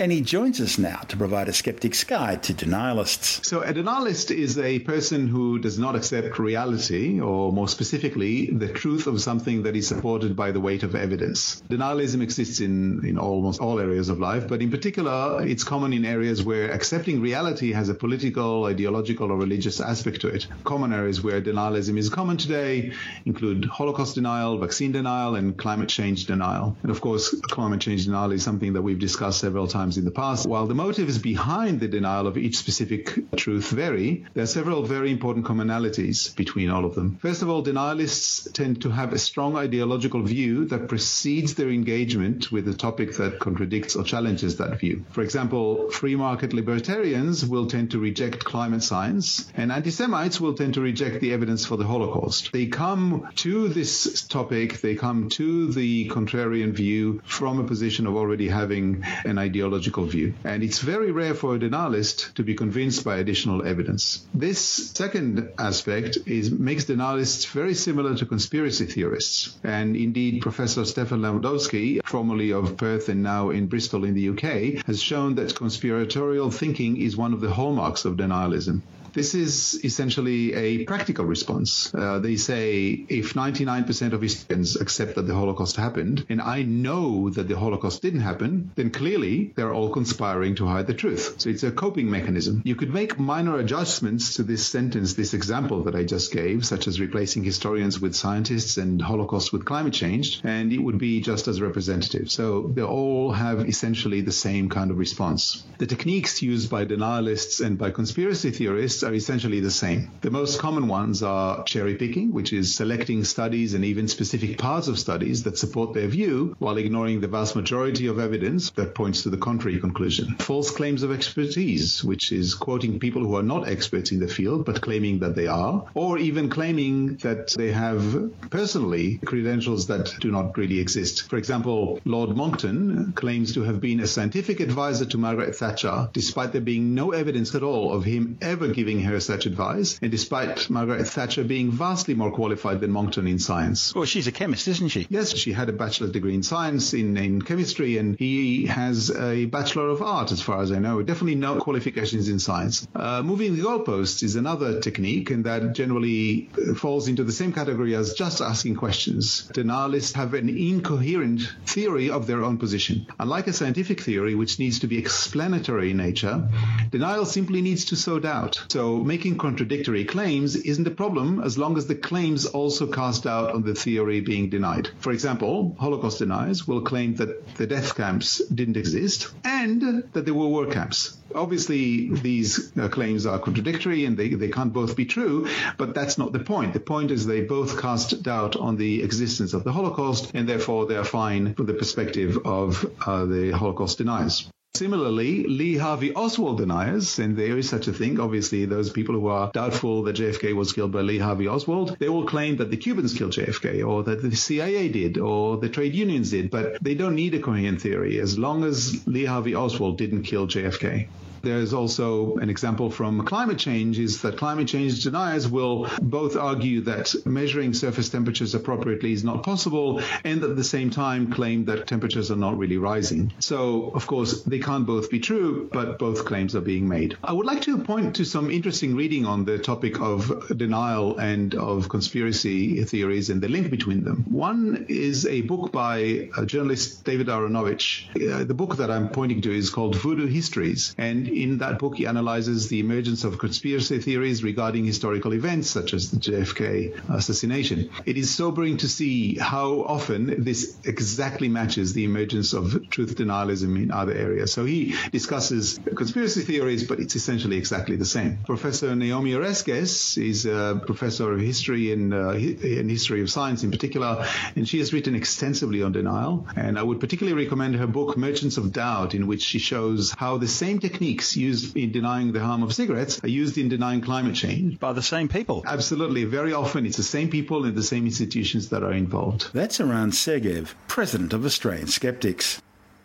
and 0.00 0.10
he 0.10 0.22
joins 0.22 0.62
us 0.62 0.78
now 0.78 0.96
to 1.08 1.16
provide 1.18 1.46
a 1.46 1.52
skeptic's 1.52 2.04
guide 2.04 2.42
to 2.42 2.54
denialists. 2.54 3.44
So, 3.44 3.60
a 3.60 3.74
denialist 3.74 4.34
is 4.34 4.56
a 4.56 4.78
person 4.78 5.28
who 5.28 5.58
does 5.58 5.78
not 5.78 5.94
accept 5.94 6.38
reality, 6.38 7.20
or 7.20 7.52
more 7.52 7.68
specifically, 7.68 8.46
the 8.46 8.68
truth 8.68 9.06
of 9.06 9.20
something 9.20 9.64
that 9.64 9.76
is 9.76 9.86
supported 9.86 10.34
by 10.34 10.52
the 10.52 10.60
weight 10.60 10.84
of 10.84 10.94
evidence. 10.94 11.62
Denialism 11.68 12.22
exists 12.22 12.60
in, 12.60 13.04
in 13.06 13.18
almost 13.18 13.60
all 13.60 13.78
areas 13.78 14.08
of 14.08 14.18
life, 14.18 14.48
but 14.48 14.62
in 14.62 14.70
particular, 14.70 15.46
it's 15.46 15.64
common 15.64 15.92
in 15.92 16.06
areas 16.06 16.42
where 16.42 16.70
accepting 16.70 17.20
reality 17.20 17.72
has 17.72 17.90
a 17.90 17.94
political, 17.94 18.64
ideological, 18.64 19.30
or 19.30 19.36
religious 19.36 19.82
aspect 19.82 20.22
to 20.22 20.28
it. 20.28 20.46
Common 20.64 20.94
areas 20.94 21.22
where 21.22 21.42
denialism 21.42 21.98
is 21.98 22.08
common 22.08 22.38
today 22.38 22.94
include 23.26 23.66
Holocaust 23.66 24.14
denial, 24.14 24.56
vaccine 24.56 24.92
denial, 24.92 25.34
and 25.34 25.58
climate 25.58 25.90
change 25.90 26.24
denial. 26.24 26.74
And 26.82 26.90
of 26.90 27.02
course, 27.02 27.38
climate 27.42 27.82
change 27.82 28.06
denial 28.06 28.32
is 28.32 28.42
something 28.42 28.72
that 28.72 28.80
we've 28.80 28.98
discussed 28.98 29.40
several 29.40 29.66
times 29.66 29.89
times 29.90 29.98
in 29.98 30.04
the 30.04 30.10
past. 30.10 30.46
While 30.46 30.66
the 30.66 30.74
motives 30.74 31.18
behind 31.18 31.80
the 31.80 31.88
denial 31.88 32.26
of 32.28 32.36
each 32.36 32.56
specific 32.56 33.18
truth 33.36 33.70
vary, 33.70 34.24
there 34.34 34.44
are 34.44 34.54
several 34.58 34.82
very 34.84 35.10
important 35.10 35.46
commonalities 35.46 36.34
between 36.36 36.70
all 36.70 36.84
of 36.84 36.94
them. 36.94 37.18
First 37.20 37.42
of 37.42 37.48
all, 37.48 37.64
denialists 37.64 38.52
tend 38.52 38.82
to 38.82 38.90
have 38.90 39.12
a 39.12 39.18
strong 39.18 39.56
ideological 39.56 40.22
view 40.22 40.66
that 40.66 40.88
precedes 40.88 41.54
their 41.54 41.70
engagement 41.70 42.52
with 42.52 42.68
a 42.68 42.74
topic 42.74 43.16
that 43.16 43.40
contradicts 43.40 43.96
or 43.96 44.04
challenges 44.04 44.58
that 44.58 44.78
view. 44.78 45.04
For 45.10 45.22
example, 45.22 45.90
free 45.90 46.14
market 46.14 46.52
libertarians 46.52 47.44
will 47.44 47.66
tend 47.66 47.90
to 47.90 47.98
reject 47.98 48.44
climate 48.44 48.84
science, 48.84 49.50
and 49.56 49.72
anti-Semites 49.72 50.40
will 50.40 50.54
tend 50.54 50.74
to 50.74 50.80
reject 50.80 51.20
the 51.20 51.32
evidence 51.32 51.66
for 51.66 51.76
the 51.76 51.86
Holocaust. 51.86 52.52
They 52.52 52.66
come 52.66 53.28
to 53.36 53.68
this 53.68 54.22
topic, 54.28 54.80
they 54.80 54.94
come 54.94 55.28
to 55.30 55.72
the 55.72 56.08
contrarian 56.08 56.72
view 56.72 57.20
from 57.24 57.58
a 57.58 57.64
position 57.64 58.06
of 58.06 58.14
already 58.14 58.48
having 58.48 59.02
an 59.24 59.38
ideology 59.38 59.79
view. 59.80 60.34
And 60.44 60.62
it's 60.62 60.78
very 60.78 61.10
rare 61.10 61.34
for 61.34 61.54
a 61.54 61.58
denialist 61.58 62.34
to 62.34 62.42
be 62.42 62.54
convinced 62.54 63.04
by 63.04 63.18
additional 63.18 63.66
evidence. 63.66 64.24
This 64.34 64.58
second 64.58 65.48
aspect 65.58 66.18
is 66.26 66.50
makes 66.50 66.84
denialists 66.84 67.46
very 67.48 67.74
similar 67.74 68.14
to 68.16 68.26
conspiracy 68.26 68.86
theorists. 68.86 69.56
And 69.64 69.96
indeed, 69.96 70.42
Professor 70.42 70.84
Stephan 70.84 71.20
Lewandowsky, 71.20 72.00
formerly 72.04 72.52
of 72.52 72.76
Perth 72.76 73.08
and 73.08 73.22
now 73.22 73.50
in 73.50 73.66
Bristol 73.66 74.04
in 74.04 74.14
the 74.14 74.28
UK, 74.30 74.84
has 74.86 75.02
shown 75.02 75.34
that 75.36 75.54
conspiratorial 75.54 76.50
thinking 76.50 76.96
is 76.96 77.16
one 77.16 77.32
of 77.32 77.40
the 77.40 77.50
hallmarks 77.50 78.04
of 78.04 78.16
denialism. 78.16 78.82
This 79.12 79.34
is 79.34 79.84
essentially 79.84 80.54
a 80.54 80.84
practical 80.84 81.24
response. 81.24 81.92
Uh, 81.94 82.18
they 82.18 82.36
say 82.36 83.04
if 83.08 83.34
99% 83.34 84.12
of 84.12 84.20
historians 84.20 84.76
accept 84.76 85.16
that 85.16 85.26
the 85.26 85.34
Holocaust 85.34 85.76
happened, 85.76 86.26
and 86.28 86.40
I 86.40 86.62
know 86.62 87.30
that 87.30 87.48
the 87.48 87.58
Holocaust 87.58 88.02
didn't 88.02 88.20
happen, 88.20 88.70
then 88.76 88.90
clearly 88.90 89.52
they're 89.56 89.72
all 89.72 89.90
conspiring 89.90 90.54
to 90.56 90.66
hide 90.66 90.86
the 90.86 90.94
truth. 90.94 91.34
So 91.38 91.50
it's 91.50 91.62
a 91.62 91.70
coping 91.70 92.10
mechanism. 92.10 92.62
You 92.64 92.76
could 92.76 92.92
make 92.92 93.18
minor 93.18 93.58
adjustments 93.58 94.34
to 94.34 94.42
this 94.42 94.66
sentence, 94.66 95.14
this 95.14 95.34
example 95.34 95.84
that 95.84 95.94
I 95.94 96.04
just 96.04 96.32
gave, 96.32 96.64
such 96.64 96.86
as 96.86 97.00
replacing 97.00 97.44
historians 97.44 98.00
with 98.00 98.14
scientists 98.14 98.76
and 98.76 99.00
Holocaust 99.02 99.52
with 99.52 99.64
climate 99.64 99.92
change, 99.92 100.40
and 100.44 100.72
it 100.72 100.78
would 100.78 100.98
be 100.98 101.20
just 101.20 101.48
as 101.48 101.60
representative. 101.60 102.30
So 102.30 102.70
they 102.74 102.82
all 102.82 103.32
have 103.32 103.68
essentially 103.68 104.20
the 104.20 104.32
same 104.32 104.68
kind 104.68 104.90
of 104.90 104.98
response. 104.98 105.64
The 105.78 105.86
techniques 105.86 106.42
used 106.42 106.70
by 106.70 106.84
denialists 106.84 107.64
and 107.64 107.78
by 107.78 107.90
conspiracy 107.90 108.50
theorists 108.50 108.99
are 109.02 109.14
essentially 109.14 109.60
the 109.60 109.70
same. 109.70 110.10
The 110.20 110.30
most 110.30 110.58
common 110.58 110.88
ones 110.88 111.22
are 111.22 111.64
cherry 111.64 111.94
picking, 111.94 112.32
which 112.32 112.52
is 112.52 112.74
selecting 112.74 113.24
studies 113.24 113.74
and 113.74 113.84
even 113.84 114.08
specific 114.08 114.58
parts 114.58 114.88
of 114.88 114.98
studies 114.98 115.44
that 115.44 115.58
support 115.58 115.94
their 115.94 116.08
view 116.08 116.56
while 116.58 116.76
ignoring 116.76 117.20
the 117.20 117.28
vast 117.28 117.56
majority 117.56 118.06
of 118.06 118.18
evidence 118.18 118.70
that 118.70 118.94
points 118.94 119.22
to 119.22 119.30
the 119.30 119.36
contrary 119.36 119.78
conclusion. 119.78 120.34
False 120.38 120.70
claims 120.70 121.02
of 121.02 121.12
expertise, 121.12 122.02
which 122.02 122.32
is 122.32 122.54
quoting 122.54 122.98
people 122.98 123.22
who 123.22 123.36
are 123.36 123.42
not 123.42 123.68
experts 123.68 124.12
in 124.12 124.20
the 124.20 124.28
field 124.28 124.64
but 124.64 124.80
claiming 124.80 125.20
that 125.20 125.34
they 125.34 125.46
are, 125.46 125.86
or 125.94 126.18
even 126.18 126.48
claiming 126.48 127.16
that 127.16 127.52
they 127.56 127.72
have 127.72 128.30
personally 128.50 129.18
credentials 129.24 129.86
that 129.86 130.12
do 130.20 130.30
not 130.30 130.56
really 130.56 130.80
exist. 130.80 131.28
For 131.28 131.36
example, 131.36 132.00
Lord 132.04 132.36
Monckton 132.36 133.12
claims 133.12 133.54
to 133.54 133.62
have 133.62 133.80
been 133.80 134.00
a 134.00 134.06
scientific 134.06 134.60
advisor 134.60 135.04
to 135.06 135.18
Margaret 135.18 135.54
Thatcher 135.54 136.08
despite 136.12 136.52
there 136.52 136.60
being 136.60 136.94
no 136.94 137.12
evidence 137.12 137.54
at 137.54 137.62
all 137.62 137.92
of 137.92 138.04
him 138.04 138.38
ever 138.40 138.68
giving 138.68 138.89
giving 138.90 139.04
her 139.04 139.20
such 139.20 139.46
advice, 139.46 139.98
and 140.02 140.10
despite 140.10 140.68
Margaret 140.68 141.06
Thatcher 141.06 141.44
being 141.44 141.70
vastly 141.70 142.14
more 142.14 142.32
qualified 142.32 142.80
than 142.80 142.90
Monckton 142.90 143.28
in 143.28 143.38
science. 143.38 143.94
Well, 143.94 144.04
she's 144.04 144.26
a 144.26 144.32
chemist, 144.32 144.66
isn't 144.66 144.88
she? 144.88 145.06
Yes, 145.08 145.36
she 145.36 145.52
had 145.52 145.68
a 145.68 145.72
bachelor's 145.72 146.10
degree 146.10 146.34
in 146.34 146.42
science, 146.42 146.92
in, 146.92 147.16
in 147.16 147.40
chemistry, 147.42 147.98
and 147.98 148.18
he 148.18 148.66
has 148.66 149.10
a 149.10 149.44
Bachelor 149.46 149.88
of 149.90 150.02
Art, 150.02 150.32
as 150.32 150.42
far 150.42 150.60
as 150.62 150.72
I 150.72 150.80
know. 150.80 151.02
Definitely 151.02 151.36
no 151.36 151.60
qualifications 151.60 152.28
in 152.28 152.40
science. 152.40 152.88
Uh, 152.94 153.22
moving 153.22 153.56
the 153.56 153.62
goalposts 153.62 154.24
is 154.24 154.34
another 154.34 154.80
technique, 154.80 155.30
and 155.30 155.44
that 155.44 155.72
generally 155.72 156.50
falls 156.76 157.06
into 157.06 157.22
the 157.22 157.32
same 157.32 157.52
category 157.52 157.94
as 157.94 158.14
just 158.14 158.40
asking 158.40 158.74
questions. 158.74 159.48
Denialists 159.54 160.14
have 160.14 160.34
an 160.34 160.48
incoherent 160.48 161.42
theory 161.64 162.10
of 162.10 162.26
their 162.26 162.42
own 162.42 162.58
position. 162.58 163.06
Unlike 163.20 163.46
a 163.48 163.52
scientific 163.52 164.00
theory, 164.00 164.34
which 164.34 164.58
needs 164.58 164.80
to 164.80 164.88
be 164.88 164.98
explanatory 164.98 165.92
in 165.92 165.96
nature, 165.96 166.48
denial 166.90 167.24
simply 167.24 167.62
needs 167.62 167.84
to 167.86 167.96
sow 167.96 168.18
doubt. 168.18 168.64
So 168.68 168.79
so 168.80 168.96
making 168.96 169.36
contradictory 169.36 170.06
claims 170.06 170.56
isn't 170.56 170.86
a 170.86 170.90
problem 171.02 171.42
as 171.42 171.58
long 171.58 171.76
as 171.76 171.86
the 171.86 171.94
claims 171.94 172.46
also 172.46 172.86
cast 172.86 173.24
doubt 173.24 173.52
on 173.52 173.62
the 173.62 173.74
theory 173.74 174.22
being 174.22 174.48
denied. 174.48 174.88
For 175.00 175.12
example, 175.12 175.76
Holocaust 175.78 176.20
deniers 176.20 176.66
will 176.66 176.80
claim 176.80 177.16
that 177.16 177.56
the 177.56 177.66
death 177.66 177.94
camps 177.94 178.38
didn't 178.46 178.78
exist 178.78 179.28
and 179.44 180.04
that 180.14 180.24
there 180.24 180.32
were 180.32 180.46
war 180.46 180.64
camps. 180.64 181.18
Obviously, 181.34 182.08
these 182.08 182.74
uh, 182.78 182.88
claims 182.88 183.26
are 183.26 183.38
contradictory 183.38 184.06
and 184.06 184.16
they, 184.16 184.30
they 184.30 184.48
can't 184.48 184.72
both 184.72 184.96
be 184.96 185.04
true, 185.04 185.46
but 185.76 185.94
that's 185.94 186.16
not 186.16 186.32
the 186.32 186.38
point. 186.38 186.72
The 186.72 186.80
point 186.80 187.10
is 187.10 187.26
they 187.26 187.42
both 187.42 187.78
cast 187.82 188.22
doubt 188.22 188.56
on 188.56 188.78
the 188.78 189.02
existence 189.02 189.52
of 189.52 189.62
the 189.62 189.72
Holocaust 189.72 190.30
and 190.32 190.48
therefore 190.48 190.86
they're 190.86 191.04
fine 191.04 191.54
from 191.54 191.66
the 191.66 191.74
perspective 191.74 192.38
of 192.46 192.90
uh, 193.06 193.26
the 193.26 193.50
Holocaust 193.50 193.98
deniers. 193.98 194.50
Similarly, 194.74 195.44
Lee 195.44 195.76
Harvey 195.76 196.14
Oswald 196.14 196.58
deniers, 196.58 197.18
and 197.18 197.36
there 197.36 197.58
is 197.58 197.68
such 197.68 197.88
a 197.88 197.92
thing, 197.92 198.18
obviously, 198.18 198.64
those 198.64 198.88
people 198.88 199.14
who 199.14 199.26
are 199.26 199.50
doubtful 199.52 200.04
that 200.04 200.16
JFK 200.16 200.54
was 200.54 200.72
killed 200.72 200.92
by 200.92 201.02
Lee 201.02 201.18
Harvey 201.18 201.48
Oswald, 201.48 201.96
they 201.98 202.08
will 202.08 202.24
claim 202.24 202.56
that 202.56 202.70
the 202.70 202.76
Cubans 202.76 203.12
killed 203.12 203.32
JFK 203.32 203.86
or 203.86 204.04
that 204.04 204.22
the 204.22 204.34
CIA 204.34 204.88
did 204.88 205.18
or 205.18 205.58
the 205.58 205.68
trade 205.68 205.94
unions 205.94 206.30
did, 206.30 206.50
but 206.50 206.82
they 206.82 206.94
don't 206.94 207.14
need 207.14 207.34
a 207.34 207.40
coherent 207.40 207.82
theory 207.82 208.18
as 208.20 208.38
long 208.38 208.64
as 208.64 209.06
Lee 209.06 209.26
Harvey 209.26 209.54
Oswald 209.54 209.98
didn't 209.98 210.22
kill 210.22 210.46
JFK. 210.46 211.08
There's 211.42 211.72
also 211.72 212.36
an 212.36 212.50
example 212.50 212.90
from 212.90 213.24
climate 213.24 213.58
change 213.58 213.98
is 213.98 214.22
that 214.22 214.36
climate 214.36 214.68
change 214.68 215.02
deniers 215.02 215.48
will 215.48 215.88
both 216.00 216.36
argue 216.36 216.82
that 216.82 217.14
measuring 217.24 217.74
surface 217.74 218.08
temperatures 218.08 218.54
appropriately 218.54 219.12
is 219.12 219.24
not 219.24 219.42
possible 219.42 220.02
and 220.24 220.42
at 220.42 220.56
the 220.56 220.64
same 220.64 220.90
time 220.90 221.32
claim 221.32 221.64
that 221.66 221.86
temperatures 221.86 222.30
are 222.30 222.36
not 222.36 222.58
really 222.58 222.76
rising. 222.76 223.32
So, 223.38 223.90
of 223.94 224.06
course, 224.06 224.42
they 224.42 224.58
can't 224.58 224.86
both 224.86 225.10
be 225.10 225.20
true, 225.20 225.68
but 225.72 225.98
both 225.98 226.24
claims 226.24 226.54
are 226.54 226.60
being 226.60 226.88
made. 226.88 227.16
I 227.22 227.32
would 227.32 227.46
like 227.46 227.62
to 227.62 227.78
point 227.78 228.16
to 228.16 228.24
some 228.24 228.50
interesting 228.50 228.96
reading 228.96 229.26
on 229.26 229.44
the 229.44 229.58
topic 229.58 230.00
of 230.00 230.56
denial 230.56 231.18
and 231.18 231.54
of 231.54 231.88
conspiracy 231.88 232.84
theories 232.84 233.30
and 233.30 233.40
the 233.40 233.48
link 233.48 233.70
between 233.70 234.04
them. 234.04 234.24
One 234.28 234.86
is 234.88 235.26
a 235.26 235.42
book 235.42 235.72
by 235.72 236.28
journalist 236.46 237.04
David 237.04 237.28
Aaronovitch. 237.28 238.08
Uh, 238.16 238.44
the 238.44 238.54
book 238.54 238.76
that 238.76 238.90
I'm 238.90 239.08
pointing 239.08 239.40
to 239.42 239.52
is 239.52 239.70
called 239.70 239.96
Voodoo 239.96 240.26
Histories, 240.26 240.94
and 240.98 241.29
in 241.30 241.58
that 241.58 241.78
book 241.78 241.96
he 241.96 242.06
analyzes 242.06 242.68
the 242.68 242.80
emergence 242.80 243.24
of 243.24 243.38
conspiracy 243.38 243.98
theories 243.98 244.42
regarding 244.42 244.84
historical 244.84 245.32
events 245.34 245.70
such 245.70 245.94
as 245.94 246.10
the 246.10 246.18
JFK 246.18 247.10
assassination. 247.10 247.90
It 248.06 248.16
is 248.16 248.34
sobering 248.34 248.78
to 248.78 248.88
see 248.88 249.36
how 249.36 249.82
often 249.82 250.42
this 250.44 250.76
exactly 250.84 251.48
matches 251.48 251.92
the 251.92 252.04
emergence 252.04 252.52
of 252.52 252.88
truth 252.90 253.16
denialism 253.16 253.76
in 253.76 253.90
other 253.90 254.12
areas. 254.12 254.52
So 254.52 254.64
he 254.64 254.94
discusses 255.10 255.78
conspiracy 255.96 256.42
theories, 256.42 256.84
but 256.84 257.00
it's 257.00 257.16
essentially 257.16 257.56
exactly 257.56 257.96
the 257.96 258.04
same. 258.04 258.38
Professor 258.44 258.94
Naomi 258.94 259.32
Oreskes 259.32 260.16
is 260.22 260.46
a 260.46 260.80
professor 260.84 261.32
of 261.32 261.40
history 261.40 261.92
and 261.92 262.12
uh, 262.12 262.32
history 262.32 263.22
of 263.22 263.30
science 263.30 263.62
in 263.62 263.70
particular, 263.70 264.26
and 264.56 264.68
she 264.68 264.78
has 264.78 264.92
written 264.92 265.14
extensively 265.14 265.82
on 265.82 265.92
denial. 265.92 266.46
And 266.56 266.78
I 266.78 266.82
would 266.82 267.00
particularly 267.00 267.42
recommend 267.42 267.76
her 267.76 267.86
book 267.86 268.16
Merchants 268.16 268.56
of 268.56 268.72
Doubt, 268.72 269.14
in 269.14 269.26
which 269.26 269.42
she 269.42 269.58
shows 269.58 270.12
how 270.16 270.38
the 270.38 270.48
same 270.48 270.78
techniques 271.20 271.36
used 271.36 271.76
in 271.76 271.92
denying 271.92 272.32
the 272.32 272.40
harm 272.40 272.62
of 272.62 272.72
cigarettes 272.72 273.20
are 273.22 273.28
used 273.28 273.58
in 273.58 273.68
denying 273.68 274.00
climate 274.00 274.34
change. 274.34 274.78
By 274.78 274.92
the 274.92 275.02
same 275.02 275.28
people. 275.28 275.62
Absolutely. 275.66 276.24
Very 276.24 276.52
often 276.52 276.86
it's 276.86 276.96
the 276.96 277.02
same 277.02 277.28
people 277.28 277.64
and 277.64 277.76
the 277.76 277.82
same 277.82 278.06
institutions 278.06 278.70
that 278.70 278.82
are 278.82 278.92
involved. 278.92 279.50
That's 279.52 279.80
Eran 279.80 280.12
Segev, 280.12 280.74
President 280.88 281.32
of 281.32 281.44
Australian 281.44 281.88
Skeptics. 281.88 282.62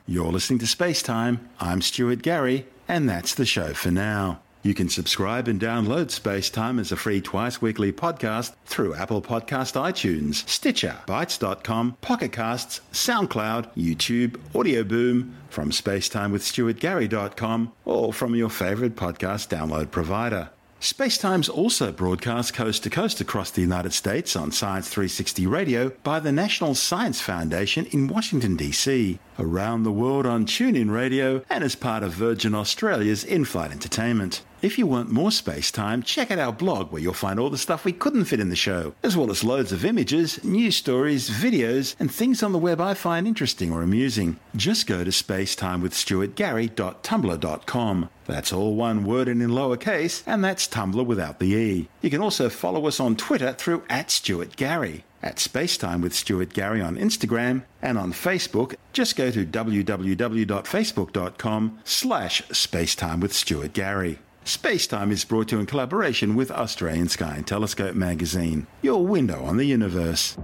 You're 0.08 0.32
listening 0.32 0.60
to 0.60 0.68
Space 0.68 1.02
Time. 1.02 1.50
I'm 1.60 1.82
Stuart 1.82 2.22
Gary, 2.22 2.68
and 2.88 3.10
that's 3.10 3.34
the 3.34 3.46
show 3.46 3.74
for 3.74 3.92
now. 3.92 4.40
You 4.66 4.74
can 4.74 4.90
subscribe 4.90 5.48
and 5.48 5.62
download 5.62 6.10
Space 6.10 6.50
Time 6.50 6.80
as 6.80 6.92
a 6.92 6.96
free 6.96 7.22
twice 7.22 7.62
weekly 7.62 7.92
podcast 7.92 8.56
through 8.66 8.96
Apple 8.96 9.22
Podcast 9.22 9.80
iTunes, 9.80 10.38
Stitcher, 10.50 10.98
Bitesz.com, 11.06 11.98
Pocket 12.02 12.32
Casts, 12.32 12.82
SoundCloud, 12.92 13.76
YouTube, 13.78 14.40
Audio 14.56 14.84
Boom, 14.84 15.36
from 15.52 15.70
spacetimewithstuartgary.com, 15.70 17.74
or 17.86 18.12
from 18.12 18.34
your 18.34 18.50
favorite 18.50 18.96
podcast 18.96 19.50
download 19.50 19.92
provider. 19.92 20.50
Spacetime's 20.82 21.50
also 21.50 21.92
broadcast 21.92 22.54
coast 22.54 22.84
to 22.84 22.90
coast 22.90 23.22
across 23.22 23.50
the 23.50 23.62
United 23.62 23.94
States 23.94 24.36
on 24.36 24.52
Science 24.52 24.90
360 24.90 25.48
Radio 25.48 25.90
by 26.04 26.20
the 26.20 26.32
National 26.32 26.76
Science 26.76 27.22
Foundation 27.22 27.86
in 27.88 28.08
Washington, 28.08 28.56
D.C., 28.56 29.18
around 29.40 29.84
the 29.84 29.92
world 29.92 30.26
on 30.26 30.46
TuneIn 30.46 30.92
Radio, 30.92 31.44
and 31.50 31.64
as 31.64 31.76
part 31.76 32.04
of 32.04 32.14
Virgin 32.14 32.54
Australia's 32.54 33.24
in 33.24 33.46
flight 33.46 33.72
entertainment. 33.72 34.44
If 34.66 34.80
you 34.80 34.88
want 34.88 35.12
more 35.12 35.32
space 35.32 35.70
time, 35.70 36.02
check 36.02 36.32
out 36.32 36.40
our 36.40 36.52
blog 36.52 36.92
where 36.92 37.00
you'll 37.00 37.14
find 37.14 37.40
all 37.40 37.52
the 37.52 37.58
stuff 37.58 37.86
we 37.86 37.94
couldn't 37.94 38.26
fit 38.26 38.40
in 38.40 38.50
the 38.50 38.56
show, 38.56 38.96
as 39.04 39.16
well 39.16 39.30
as 39.30 39.44
loads 39.44 39.72
of 39.72 39.86
images, 39.86 40.44
news 40.44 40.76
stories, 40.76 41.30
videos, 41.30 41.96
and 42.00 42.12
things 42.12 42.42
on 42.42 42.52
the 42.52 42.58
web 42.58 42.82
I 42.82 42.96
find 42.96 43.28
interesting 43.28 43.72
or 43.72 43.84
amusing. 43.84 44.40
Just 44.56 44.88
go 44.88 45.04
to 45.04 45.12
spacetimewithstuartgary.tumblr.com. 45.12 48.10
That's 48.26 48.52
all 48.52 48.76
one 48.76 49.06
word 49.06 49.28
and 49.28 49.44
in 49.44 49.52
lowercase, 49.52 50.24
and 50.26 50.44
that's 50.44 50.68
Tumblr 50.68 51.06
without 51.06 51.38
the 51.38 51.54
E. 51.54 51.88
You 52.02 52.10
can 52.10 52.22
also 52.22 52.50
follow 52.50 52.88
us 52.88 53.00
on 53.00 53.16
Twitter 53.16 53.54
through 53.54 53.84
at 53.88 54.10
Stuart 54.10 54.56
Gary. 54.56 55.04
At 55.22 55.36
Spacetime 55.36 56.02
with 56.02 56.16
Stuart 56.16 56.56
Gary 56.56 56.82
on 56.82 56.98
Instagram 56.98 57.66
and 57.84 58.00
on 58.00 58.14
Facebook, 58.14 58.74
just 58.94 59.16
go 59.16 59.30
to 59.30 59.46
www.facebook.com 59.46 61.80
slash 61.84 62.42
spacetime 62.48 63.22
with 63.22 63.32
Stuart 63.32 63.74
Gary. 63.74 64.18
Spacetime 64.46 65.12
is 65.12 65.26
brought 65.26 65.48
to 65.48 65.56
you 65.56 65.60
in 65.60 65.66
collaboration 65.66 66.36
with 66.36 66.52
Australian 66.52 67.10
Sky 67.10 67.38
and 67.38 67.48
Telescope 67.48 67.96
magazine, 67.96 68.68
your 68.84 69.04
window 69.04 69.44
on 69.44 69.58
the 69.58 69.66
universe. 69.66 70.38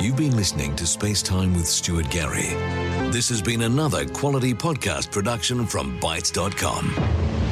You've 0.00 0.16
been 0.16 0.34
listening 0.34 0.74
to 0.74 0.82
Spacetime 0.82 1.54
with 1.54 1.68
Stuart 1.68 2.10
Gary. 2.10 2.48
This 3.12 3.28
has 3.28 3.40
been 3.40 3.62
another 3.62 4.06
quality 4.06 4.54
podcast 4.54 5.12
production 5.12 5.66
from 5.66 6.00
Bitesz.com. 6.00 7.47